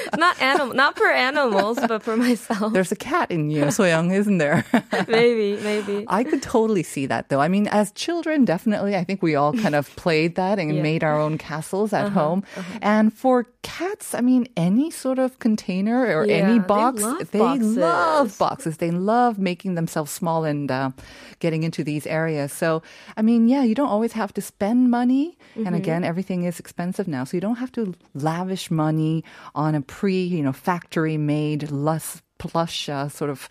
Not 0.16 0.40
animal, 0.42 0.74
not 0.74 0.96
for 0.98 1.08
animals, 1.10 1.78
but 1.88 2.02
for 2.02 2.16
myself. 2.16 2.72
There's 2.72 2.92
a 2.92 2.96
cat 2.96 3.30
in 3.30 3.50
you, 3.50 3.64
Soyoung, 3.66 4.12
isn't 4.12 4.38
there? 4.38 4.64
maybe, 5.08 5.58
maybe. 5.62 6.04
I 6.08 6.24
could 6.24 6.42
totally 6.42 6.82
see 6.82 7.06
that 7.06 7.28
though. 7.28 7.40
I 7.40 7.48
mean, 7.48 7.66
as 7.68 7.92
children, 7.92 8.44
definitely, 8.44 8.96
I 8.96 9.04
think 9.04 9.22
we 9.22 9.34
all 9.34 9.52
kind 9.52 9.74
of 9.74 9.94
played 9.96 10.34
that 10.36 10.58
and 10.58 10.68
Yeah. 10.70 10.74
Uh-huh, 10.76 10.82
made 10.82 11.04
our 11.04 11.18
own 11.20 11.38
castles 11.38 11.92
at 11.92 12.10
home. 12.12 12.44
And 12.80 13.12
for 13.12 13.46
cats, 13.62 14.14
I 14.14 14.20
mean, 14.20 14.46
any 14.56 14.90
sort 14.90 15.18
of 15.18 15.38
container 15.38 15.98
or 16.16 16.26
Yeah, 16.26 16.34
any 16.44 16.58
they 16.58 16.66
box, 16.66 17.02
love 17.02 17.30
they 17.30 17.38
boxes. 17.38 17.76
love 17.76 18.38
boxes. 18.38 18.76
They 18.78 18.90
love 18.90 19.38
making 19.38 19.74
themselves 19.76 20.10
small 20.10 20.44
and 20.44 20.70
uh, 20.70 20.90
getting 21.38 21.62
into 21.62 21.82
these 21.84 22.06
areas. 22.06 22.52
So, 22.52 22.82
I 23.16 23.22
mean, 23.22 23.48
yeah, 23.48 23.62
you 23.62 23.74
don't 23.74 23.88
always 23.88 24.12
have 24.12 24.32
to 24.34 24.40
spend 24.40 24.90
money. 24.90 25.36
Mm-hmm. 25.56 25.66
And 25.66 25.76
again, 25.76 26.02
everything 26.04 26.44
is 26.44 26.58
expensive 26.58 27.06
now. 27.06 27.24
So 27.24 27.36
you 27.36 27.40
don't 27.40 27.58
have 27.58 27.72
to 27.72 27.94
lavish 28.14 28.70
money 28.70 29.22
on 29.54 29.74
a 29.74 29.81
pre, 29.82 30.22
you 30.22 30.42
know, 30.42 30.52
factory 30.52 31.16
made, 31.16 31.70
less 31.70 32.22
plush 32.48 32.88
uh, 32.88 33.08
sort 33.08 33.30
of 33.30 33.48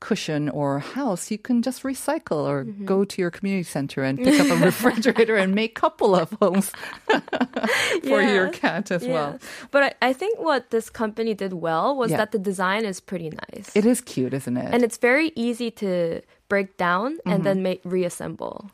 cushion 0.00 0.48
or 0.50 0.80
house, 0.80 1.30
you 1.30 1.38
can 1.38 1.62
just 1.62 1.82
recycle 1.82 2.44
or 2.44 2.64
Mm-hmm. 2.64 2.84
go 2.84 3.04
to 3.04 3.22
your 3.22 3.30
community 3.30 3.64
center 3.64 4.02
and 4.04 4.18
pick 4.18 4.36
up 4.40 4.48
a 4.52 4.56
refrigerator 4.64 5.36
and 5.36 5.54
make 5.54 5.78
a 5.78 5.80
couple 5.80 6.14
of 6.14 6.28
homes 6.42 6.72
for 8.04 8.20
your 8.22 8.48
cat 8.50 8.90
as 8.90 9.06
well. 9.06 9.38
But 9.70 9.82
I, 10.02 10.08
I 10.10 10.12
think 10.12 10.38
what 10.40 10.70
this 10.70 10.90
company 10.90 11.32
did 11.34 11.52
well 11.54 11.96
was 11.96 12.10
Yeah. 12.10 12.18
that 12.18 12.32
the 12.32 12.38
design 12.38 12.84
is 12.84 13.00
pretty 13.00 13.30
nice. 13.30 13.70
It 13.74 13.86
is 13.86 14.00
cute, 14.00 14.34
isn't 14.34 14.56
it? 14.56 14.74
and 14.74 14.82
it's 14.82 14.98
very 14.98 15.32
easy 15.36 15.70
to 15.70 16.20
break 16.48 16.76
down 16.76 17.16
and 17.24 17.42
then 17.42 17.62
make 17.62 17.80
reassemble. 17.84 18.70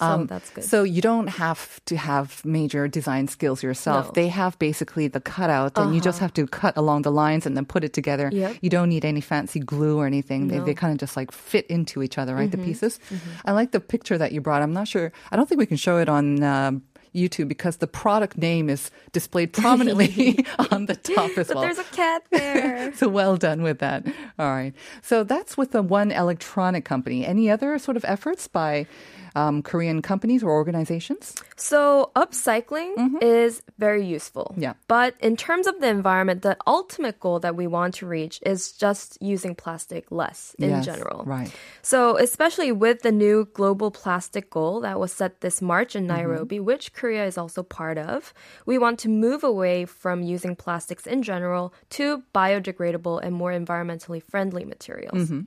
So 0.00 0.26
that's 0.26 0.50
good. 0.50 0.64
Mm-hmm. 0.64 0.76
Um, 0.76 0.82
So 0.82 0.82
you 0.82 1.00
don't 1.00 1.28
have 1.28 1.80
to 1.84 1.96
have 1.96 2.44
major 2.44 2.88
design 2.88 3.28
skills 3.28 3.62
yourself. 3.62 3.96
No. 3.96 4.00
Uh-huh. 4.10 4.12
They 4.14 4.28
have 4.28 4.58
basically 4.58 5.06
the 5.08 5.20
cutout, 5.20 5.78
and 5.78 5.94
you 5.94 6.00
just 6.00 6.18
have 6.18 6.32
to 6.34 6.46
cut 6.46 6.76
along 6.76 7.02
the 7.02 7.12
lines 7.12 7.46
and 7.46 7.56
then 7.56 7.64
put 7.64 7.84
it 7.84 7.92
together. 7.92 8.28
Yep. 8.32 8.56
You 8.60 8.70
don't 8.70 8.88
need 8.88 9.04
any 9.04 9.11
fancy 9.20 9.60
glue 9.60 9.98
or 9.98 10.06
anything. 10.06 10.48
They, 10.48 10.58
they 10.58 10.74
kind 10.74 10.92
of 10.92 10.98
just 10.98 11.16
like 11.16 11.32
fit 11.32 11.66
into 11.66 12.02
each 12.02 12.18
other, 12.18 12.34
right? 12.34 12.50
Mm-hmm. 12.50 12.60
The 12.60 12.66
pieces. 12.66 13.00
I 13.44 13.52
like 13.52 13.72
the 13.72 13.80
picture 13.80 14.18
that 14.18 14.32
you 14.32 14.40
brought. 14.40 14.62
I'm 14.62 14.72
not 14.72 14.88
sure. 14.88 15.12
I 15.30 15.36
don't 15.36 15.48
think 15.48 15.58
we 15.58 15.66
can 15.66 15.76
show 15.76 15.98
it 15.98 16.08
on. 16.08 16.42
Um, 16.42 16.82
YouTube 17.14 17.48
because 17.48 17.76
the 17.76 17.86
product 17.86 18.38
name 18.38 18.70
is 18.70 18.90
displayed 19.12 19.52
prominently 19.52 20.44
on 20.70 20.86
the 20.86 20.96
top 20.96 21.30
as 21.36 21.48
but 21.48 21.56
well. 21.56 21.64
there's 21.64 21.78
a 21.78 21.84
cat 21.84 22.22
there. 22.30 22.92
so 22.96 23.08
well 23.08 23.36
done 23.36 23.62
with 23.62 23.78
that. 23.80 24.06
All 24.38 24.50
right. 24.50 24.72
So 25.02 25.24
that's 25.24 25.56
with 25.56 25.72
the 25.72 25.82
one 25.82 26.10
electronic 26.10 26.84
company. 26.84 27.26
Any 27.26 27.50
other 27.50 27.78
sort 27.78 27.96
of 27.96 28.04
efforts 28.06 28.48
by 28.48 28.86
um, 29.34 29.62
Korean 29.62 30.02
companies 30.02 30.42
or 30.42 30.50
organizations? 30.50 31.34
So 31.56 32.10
upcycling 32.16 33.22
is 33.22 33.62
very 33.78 34.04
useful. 34.04 34.50
Mm-hmm. 34.52 34.62
Yeah. 34.62 34.74
But 34.88 35.14
in 35.20 35.36
terms 35.36 35.66
of 35.66 35.80
the 35.80 35.88
environment, 35.88 36.42
the 36.42 36.56
ultimate 36.66 37.20
goal 37.20 37.40
that 37.40 37.56
we 37.56 37.66
want 37.66 37.94
to 37.94 38.06
reach 38.06 38.40
is 38.44 38.72
just 38.72 39.18
using 39.20 39.54
plastic 39.54 40.10
less 40.10 40.54
in 40.58 40.70
Yes, 40.70 40.84
general. 40.84 41.24
right. 41.24 41.50
So 41.82 42.16
especially 42.18 42.72
with 42.72 43.02
the 43.02 43.12
new 43.12 43.48
global 43.54 43.90
plastic 43.90 44.50
goal 44.50 44.80
that 44.80 44.98
was 44.98 45.12
set 45.12 45.40
this 45.40 45.62
March 45.62 45.96
in 45.96 46.02
Mm-hmm. 46.02 46.16
Nairobi, 46.16 46.58
which 46.60 46.92
Korea 46.92 47.24
is 47.26 47.38
also 47.38 47.62
part 47.62 47.96
of, 47.96 48.34
we 48.66 48.76
want 48.76 48.98
to 49.00 49.08
move 49.08 49.44
away 49.44 49.84
from 49.86 50.22
using 50.22 50.56
plastics 50.56 51.06
in 51.06 51.22
general 51.22 51.72
to 51.90 52.22
biodegradable 52.34 53.22
and 53.22 53.34
more 53.34 53.52
environmentally 53.52 54.20
friendly 54.22 54.64
materials. 54.64 55.30
Mm-hmm. 55.30 55.40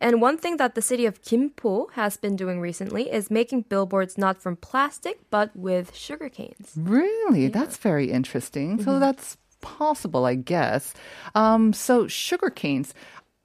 And 0.00 0.20
one 0.20 0.36
thing 0.36 0.56
that 0.58 0.74
the 0.74 0.82
city 0.82 1.06
of 1.06 1.22
Gimpo 1.22 1.90
has 1.92 2.16
been 2.16 2.34
doing 2.36 2.60
recently 2.60 3.10
is 3.10 3.29
making 3.30 3.62
billboards 3.62 4.18
not 4.18 4.40
from 4.42 4.56
plastic 4.56 5.20
but 5.30 5.54
with 5.54 5.94
sugar 5.94 6.28
canes. 6.28 6.72
Really? 6.76 7.48
That's 7.48 7.76
very 7.76 8.10
interesting. 8.10 8.74
Mm-hmm. 8.78 8.84
So 8.84 8.98
that's 8.98 9.36
possible, 9.60 10.24
I 10.26 10.34
guess. 10.34 10.94
Um, 11.34 11.72
so 11.72 12.08
sugar 12.08 12.50
canes. 12.50 12.94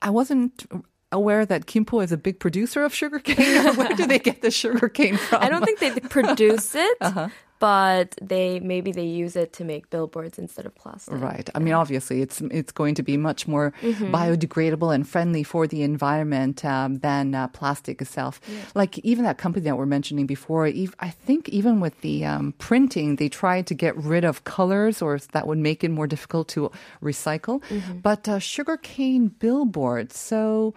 I 0.01 0.09
wasn't 0.09 0.65
aware 1.11 1.45
that 1.45 1.65
Kimpo 1.65 2.03
is 2.03 2.11
a 2.11 2.17
big 2.17 2.39
producer 2.39 2.83
of 2.83 2.93
sugar 2.93 3.19
cane. 3.19 3.73
Where 3.75 3.93
do 3.95 4.05
they 4.05 4.19
get 4.19 4.41
the 4.41 4.51
sugar 4.51 4.89
cane 4.89 5.17
from? 5.17 5.41
I 5.43 5.49
don't 5.49 5.63
think 5.63 5.79
they 5.79 5.91
produce 6.09 6.75
it, 6.75 6.97
Uh-huh. 7.01 7.29
But 7.59 8.15
they 8.21 8.59
maybe 8.59 8.91
they 8.91 9.05
use 9.05 9.35
it 9.35 9.53
to 9.53 9.63
make 9.63 9.89
billboards 9.89 10.37
instead 10.37 10.65
of 10.65 10.75
plastic. 10.75 11.19
Right. 11.21 11.49
I 11.55 11.59
mean, 11.59 11.73
obviously, 11.73 12.21
it's 12.21 12.41
it's 12.51 12.71
going 12.71 12.95
to 12.95 13.03
be 13.03 13.17
much 13.17 13.47
more 13.47 13.73
Mm-hmm. 13.81 14.13
biodegradable 14.13 14.93
and 14.93 15.07
friendly 15.07 15.43
for 15.43 15.67
the 15.67 15.81
environment 15.83 16.65
um, 16.65 16.99
than 16.99 17.33
uh, 17.35 17.47
plastic 17.49 18.01
itself. 18.01 18.41
Like 18.73 18.97
even 18.99 19.23
that 19.25 19.37
company 19.37 19.63
that 19.65 19.77
we're 19.77 19.85
mentioning 19.85 20.25
before, 20.25 20.65
ev- 20.67 20.95
I 20.99 21.09
think 21.09 21.47
even 21.49 21.79
with 21.79 22.01
the 22.01 22.25
um, 22.25 22.53
printing, 22.57 23.15
they 23.17 23.29
tried 23.29 23.67
to 23.67 23.73
get 23.73 23.95
rid 23.95 24.23
of 24.25 24.43
colors, 24.43 25.01
or 25.01 25.17
that 25.31 25.47
would 25.47 25.57
make 25.59 25.83
it 25.83 25.91
more 25.91 26.07
difficult 26.07 26.47
to 26.49 26.71
recycle. 27.01 27.61
Mm-hmm. 27.69 27.99
But 27.99 28.27
uh, 28.27 28.39
sugarcane 28.39 29.27
billboards, 29.27 30.17
so. 30.17 30.73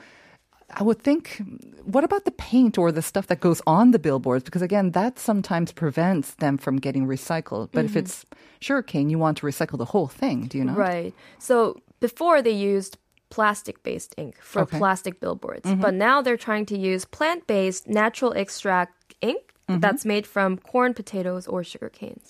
I 0.74 0.82
would 0.82 1.00
think, 1.00 1.40
what 1.84 2.04
about 2.04 2.24
the 2.24 2.30
paint 2.30 2.76
or 2.76 2.92
the 2.92 3.00
stuff 3.02 3.26
that 3.28 3.40
goes 3.40 3.62
on 3.66 3.90
the 3.92 3.98
billboards? 3.98 4.44
Because 4.44 4.62
again, 4.62 4.90
that 4.92 5.18
sometimes 5.18 5.72
prevents 5.72 6.34
them 6.34 6.58
from 6.58 6.76
getting 6.76 7.06
recycled. 7.06 7.70
But 7.72 7.84
if 7.86 7.92
Mm-hmm. 7.92 7.98
it's 8.00 8.26
sugarcane, 8.60 9.08
you 9.10 9.18
want 9.18 9.38
to 9.38 9.46
recycle 9.46 9.78
the 9.78 9.86
whole 9.86 10.08
thing, 10.08 10.46
do 10.46 10.58
you 10.58 10.64
know? 10.64 10.74
Right. 10.74 11.14
So 11.38 11.80
before 12.00 12.42
they 12.42 12.50
used 12.52 12.98
plastic 13.30 13.82
based 13.82 14.14
ink 14.18 14.36
for 14.40 14.62
Okay. 14.62 14.68
Mm-hmm. 14.72 14.78
plastic 14.78 15.20
billboards, 15.20 15.72
but 15.74 15.94
now 15.94 16.20
they're 16.22 16.36
trying 16.36 16.66
to 16.66 16.78
use 16.78 17.04
plant 17.04 17.46
based 17.46 17.88
natural 17.88 18.32
extract 18.34 19.14
ink 19.20 19.40
Mm-hmm. 19.68 19.80
that's 19.80 20.06
made 20.06 20.26
from 20.26 20.56
corn, 20.56 20.94
potatoes, 20.94 21.46
or 21.46 21.62
sugar 21.62 21.90
canes. 21.90 22.24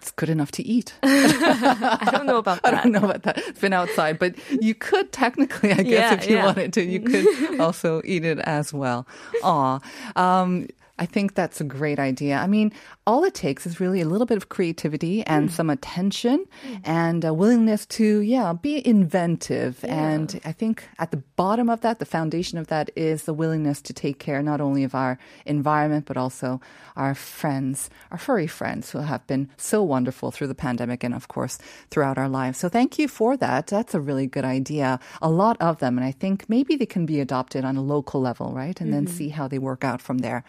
It's 0.00 0.10
good 0.12 0.30
enough 0.30 0.50
to 0.52 0.62
eat. 0.62 0.94
I 1.02 2.08
don't 2.10 2.24
know 2.26 2.38
about 2.38 2.62
that. 2.62 2.72
I 2.74 2.82
don't 2.82 2.92
know 2.92 3.04
about 3.04 3.22
that. 3.24 3.36
It's 3.38 3.60
been 3.60 3.74
outside, 3.74 4.18
but 4.18 4.34
you 4.62 4.74
could 4.74 5.12
technically, 5.12 5.72
I 5.72 5.82
guess, 5.82 5.84
Yeah, 5.86 6.14
if 6.14 6.26
you 6.28 6.36
yeah. 6.36 6.46
wanted 6.46 6.72
to, 6.72 6.82
you 6.82 7.00
could 7.00 7.60
also 7.66 8.00
eat 8.06 8.24
it 8.24 8.38
as 8.40 8.72
well. 8.72 9.06
Aw. 9.44 9.78
Um, 10.16 10.68
I 11.00 11.06
think 11.06 11.34
that's 11.34 11.60
a 11.60 11.64
great 11.64 11.98
idea. 11.98 12.36
I 12.36 12.46
mean, 12.46 12.72
all 13.06 13.24
it 13.24 13.32
takes 13.32 13.66
is 13.66 13.80
really 13.80 14.02
a 14.02 14.04
little 14.12 14.26
bit 14.26 14.36
of 14.36 14.50
creativity 14.50 15.24
and 15.26 15.48
Hmm. 15.48 15.54
some 15.58 15.70
attention 15.70 16.44
and 16.84 17.24
a 17.24 17.32
willingness 17.32 17.86
to, 17.98 18.20
yeah, 18.20 18.52
be 18.52 18.86
inventive. 18.86 19.82
And 19.88 20.38
I 20.44 20.52
think 20.52 20.84
at 20.98 21.10
the 21.10 21.22
bottom 21.36 21.70
of 21.70 21.80
that, 21.80 21.98
the 21.98 22.04
foundation 22.04 22.58
of 22.58 22.66
that 22.66 22.90
is 22.94 23.24
the 23.24 23.32
willingness 23.32 23.80
to 23.82 23.92
take 23.94 24.18
care 24.18 24.42
not 24.42 24.60
only 24.60 24.84
of 24.84 24.94
our 24.94 25.18
environment, 25.46 26.04
but 26.04 26.16
also 26.18 26.60
our 26.96 27.14
friends, 27.14 27.88
our 28.12 28.18
furry 28.18 28.46
friends 28.46 28.90
who 28.90 28.98
have 28.98 29.26
been 29.26 29.48
so 29.56 29.82
wonderful 29.82 30.30
through 30.30 30.48
the 30.48 30.54
pandemic 30.54 31.02
and, 31.02 31.14
of 31.14 31.28
course, 31.28 31.58
throughout 31.90 32.18
our 32.18 32.28
lives. 32.28 32.58
So 32.58 32.68
thank 32.68 32.98
you 32.98 33.08
for 33.08 33.36
that. 33.38 33.68
That's 33.68 33.94
a 33.94 34.00
really 34.00 34.26
good 34.26 34.44
idea. 34.44 35.00
A 35.22 35.30
lot 35.30 35.56
of 35.60 35.78
them. 35.78 35.96
And 35.96 36.06
I 36.06 36.12
think 36.12 36.44
maybe 36.48 36.76
they 36.76 36.86
can 36.86 37.06
be 37.06 37.20
adopted 37.20 37.64
on 37.64 37.76
a 37.78 37.82
local 37.82 38.20
level, 38.20 38.52
right? 38.52 38.78
And 38.80 38.92
then 38.92 39.06
see 39.06 39.30
how 39.30 39.48
they 39.48 39.58
work 39.58 39.82
out 39.82 40.02
from 40.02 40.18
there. 40.18 40.44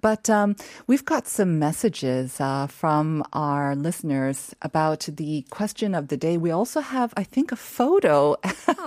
But 0.00 0.30
um, 0.30 0.56
we've 0.86 1.04
got 1.04 1.26
some 1.26 1.58
messages 1.58 2.40
uh, 2.40 2.66
from 2.66 3.24
our 3.32 3.74
listeners 3.76 4.54
about 4.62 5.08
the 5.12 5.42
question 5.50 5.94
of 5.94 6.08
the 6.08 6.16
day. 6.16 6.36
We 6.36 6.50
also 6.50 6.80
have, 6.80 7.12
I 7.16 7.24
think, 7.24 7.52
a 7.52 7.56
photo. 7.56 8.36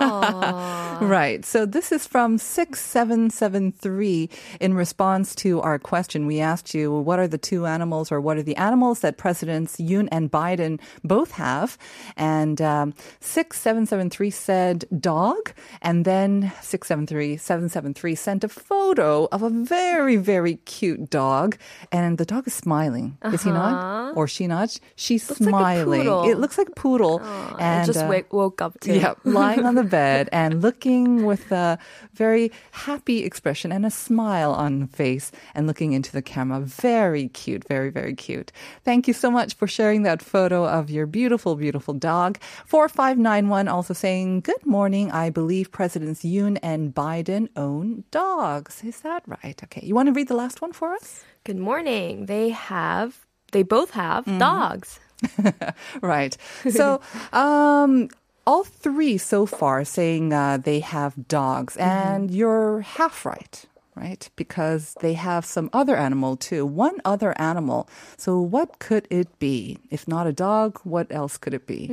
right. 0.00 1.44
So 1.44 1.66
this 1.66 1.92
is 1.92 2.06
from 2.06 2.38
6773 2.38 4.30
in 4.60 4.74
response 4.74 5.34
to 5.36 5.60
our 5.60 5.78
question. 5.78 6.26
We 6.26 6.40
asked 6.40 6.74
you, 6.74 6.92
what 6.92 7.18
are 7.18 7.28
the 7.28 7.38
two 7.38 7.66
animals 7.66 8.10
or 8.10 8.20
what 8.20 8.36
are 8.36 8.42
the 8.42 8.56
animals 8.56 9.00
that 9.00 9.16
Presidents 9.16 9.76
Yoon 9.76 10.08
and 10.10 10.30
Biden 10.30 10.80
both 11.04 11.32
have? 11.32 11.78
And 12.16 12.60
um, 12.60 12.94
6773 13.20 14.30
said 14.30 14.84
dog. 15.00 15.52
And 15.82 16.04
then 16.04 16.52
673 16.60 17.36
773 17.36 18.14
sent 18.14 18.44
a 18.44 18.48
photo 18.48 19.28
of 19.32 19.42
a 19.42 19.50
very, 19.50 20.16
very 20.16 20.56
cute 20.64 20.95
dog. 20.96 21.56
And 21.92 22.18
the 22.18 22.24
dog 22.24 22.46
is 22.46 22.54
smiling. 22.54 23.18
Is 23.24 23.42
he 23.42 23.50
not? 23.50 24.16
Or 24.16 24.26
she 24.28 24.46
not? 24.46 24.78
She's 24.96 25.30
Uh-huh. 25.30 25.36
Looks 25.36 25.40
like 25.40 25.54
a 25.54 25.58
smiling. 25.58 26.00
poodle. 26.02 26.30
it 26.30 26.38
looks 26.38 26.58
like 26.58 26.68
a 26.68 26.72
poodle. 26.72 27.20
I 27.22 27.56
and 27.58 27.86
just 27.86 27.98
uh, 28.04 28.08
wake, 28.08 28.32
woke 28.32 28.60
up 28.62 28.78
too. 28.80 28.94
yeah, 28.94 29.14
lying 29.24 29.64
on 29.66 29.74
the 29.74 29.84
bed 30.00 30.28
and 30.32 30.62
looking 30.62 31.24
with 31.24 31.50
a 31.52 31.78
very 32.14 32.50
happy 32.72 33.24
expression 33.24 33.72
and 33.72 33.84
a 33.86 33.90
smile 33.90 34.52
on 34.52 34.80
the 34.80 34.86
face 34.86 35.32
and 35.54 35.66
looking 35.66 35.92
into 35.92 36.10
the 36.12 36.22
camera. 36.22 36.60
Very 36.60 37.28
cute, 37.28 37.66
very, 37.68 37.90
very 37.90 38.14
cute. 38.14 38.52
Thank 38.84 39.06
you 39.08 39.14
so 39.14 39.30
much 39.30 39.54
for 39.54 39.66
sharing 39.66 40.02
that 40.04 40.22
photo 40.22 40.66
of 40.66 40.90
your 40.90 41.06
beautiful, 41.06 41.56
beautiful 41.56 41.94
dog. 41.94 42.38
4591 42.66 43.68
also 43.68 43.94
saying, 43.94 44.40
Good 44.40 44.64
morning. 44.64 45.10
I 45.10 45.30
believe 45.30 45.70
Presidents 45.72 46.22
Yoon 46.22 46.58
and 46.62 46.94
Biden 46.94 47.48
own 47.56 48.04
dogs. 48.10 48.82
Is 48.84 49.00
that 49.00 49.22
right? 49.26 49.60
Okay. 49.64 49.84
You 49.84 49.94
want 49.94 50.06
to 50.08 50.12
read 50.12 50.28
the 50.28 50.36
last 50.36 50.60
one 50.62 50.72
for 50.76 50.92
us? 50.92 51.24
Good 51.44 51.56
morning. 51.58 52.26
They 52.26 52.50
have, 52.50 53.24
they 53.52 53.62
both 53.64 53.90
have 53.96 54.24
Mm-hmm. 54.26 54.38
dogs. 54.38 55.00
right. 56.02 56.36
So, 56.70 57.00
um, 57.32 58.08
all 58.46 58.64
three 58.64 59.16
so 59.18 59.46
far 59.46 59.84
saying 59.84 60.32
uh, 60.32 60.58
they 60.62 60.80
have 60.80 61.26
dogs, 61.28 61.76
and 61.78 62.30
you're 62.30 62.80
half 62.82 63.24
right. 63.24 63.64
Right, 63.96 64.28
because 64.36 64.94
they 65.00 65.14
have 65.14 65.46
some 65.46 65.70
other 65.72 65.96
animal 65.96 66.36
too. 66.36 66.66
One 66.66 67.00
other 67.06 67.32
animal. 67.40 67.88
So, 68.18 68.38
what 68.38 68.78
could 68.78 69.08
it 69.08 69.38
be? 69.38 69.78
If 69.90 70.06
not 70.06 70.26
a 70.26 70.34
dog, 70.34 70.78
what 70.84 71.06
else 71.10 71.38
could 71.38 71.54
it 71.54 71.66
be? 71.66 71.86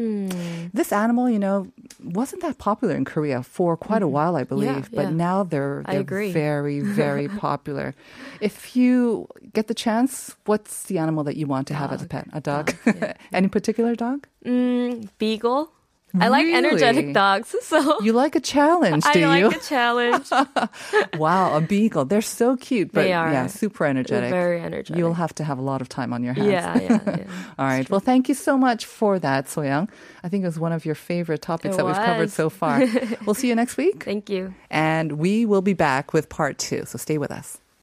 This 0.74 0.92
animal, 0.92 1.30
you 1.30 1.40
know, 1.40 1.72
wasn't 2.04 2.42
that 2.42 2.58
popular 2.58 2.94
in 2.96 3.06
Korea 3.06 3.42
for 3.42 3.78
quite 3.78 4.02
a 4.04 4.08
while, 4.08 4.36
I 4.36 4.44
believe. 4.44 4.90
yeah, 4.92 4.96
but 5.00 5.02
yeah. 5.04 5.10
now 5.12 5.44
they're, 5.44 5.82
they're 5.88 6.04
very, 6.04 6.82
very 6.82 7.28
popular. 7.48 7.96
If 8.42 8.76
you 8.76 9.30
get 9.54 9.68
the 9.68 9.74
chance, 9.74 10.36
what's 10.46 10.84
the 10.84 10.98
animal 10.98 11.24
that 11.24 11.38
you 11.38 11.48
want 11.48 11.68
to 11.68 11.74
have 11.74 11.94
as 11.94 12.02
a 12.02 12.08
pet? 12.08 12.28
A 12.34 12.42
dog? 12.42 12.76
Any 13.32 13.48
particular 13.48 13.96
dog? 13.96 14.28
Mm, 14.46 15.08
beagle. 15.20 15.72
I 16.20 16.28
like 16.28 16.46
Really? 16.46 16.58
energetic 16.58 17.14
dogs, 17.14 17.56
so 17.64 18.00
You 18.02 18.14
like 18.14 18.36
a 18.36 18.40
challenge, 18.40 19.04
do 19.14 19.24
I 19.24 19.40
you? 19.40 19.48
like 19.48 19.58
a 19.58 19.60
challenge. 19.60 20.30
wow, 21.18 21.58
a 21.58 21.62
beagle. 21.62 22.06
They're 22.06 22.22
so 22.22 22.56
cute, 22.56 22.92
but 22.92 23.02
They 23.04 23.14
are. 23.14 23.32
yeah, 23.32 23.48
super 23.48 23.86
energetic. 23.86 24.30
very 24.30 24.62
energetic. 24.62 24.96
You'll 24.98 25.16
have 25.16 25.34
to 25.36 25.44
have 25.44 25.58
a 25.58 25.62
lot 25.62 25.82
of 25.82 25.90
time 25.90 26.14
on 26.14 26.24
your 26.24 26.34
hands. 26.36 26.52
yeah, 26.52 26.80
yeah, 26.80 27.00
yeah. 27.18 27.26
All 27.58 27.66
right. 27.66 27.90
Well, 27.90 28.00
thank 28.00 28.30
you 28.30 28.36
so 28.36 28.58
much 28.58 28.86
for 28.86 29.18
that, 29.20 29.48
Soyoung. 29.48 29.90
I 30.24 30.30
think 30.30 30.44
it 30.44 30.48
was 30.48 30.60
one 30.60 30.72
of 30.72 30.86
your 30.86 30.96
favorite 30.96 31.42
topics 31.42 31.74
It 31.74 31.78
that 31.78 31.86
we've 31.86 31.96
covered 31.96 32.30
so 32.30 32.50
far. 32.50 32.86
we'll 33.26 33.34
see 33.34 33.48
you 33.48 33.56
next 33.56 33.78
week. 33.78 34.04
Thank 34.04 34.30
you. 34.30 34.54
And 34.70 35.14
we 35.14 35.46
will 35.48 35.62
be 35.64 35.74
back 35.74 36.14
with 36.14 36.30
part 36.30 36.60
two. 36.60 36.86
So 36.86 36.98
stay 37.00 37.18
with 37.18 37.32
us. 37.32 37.58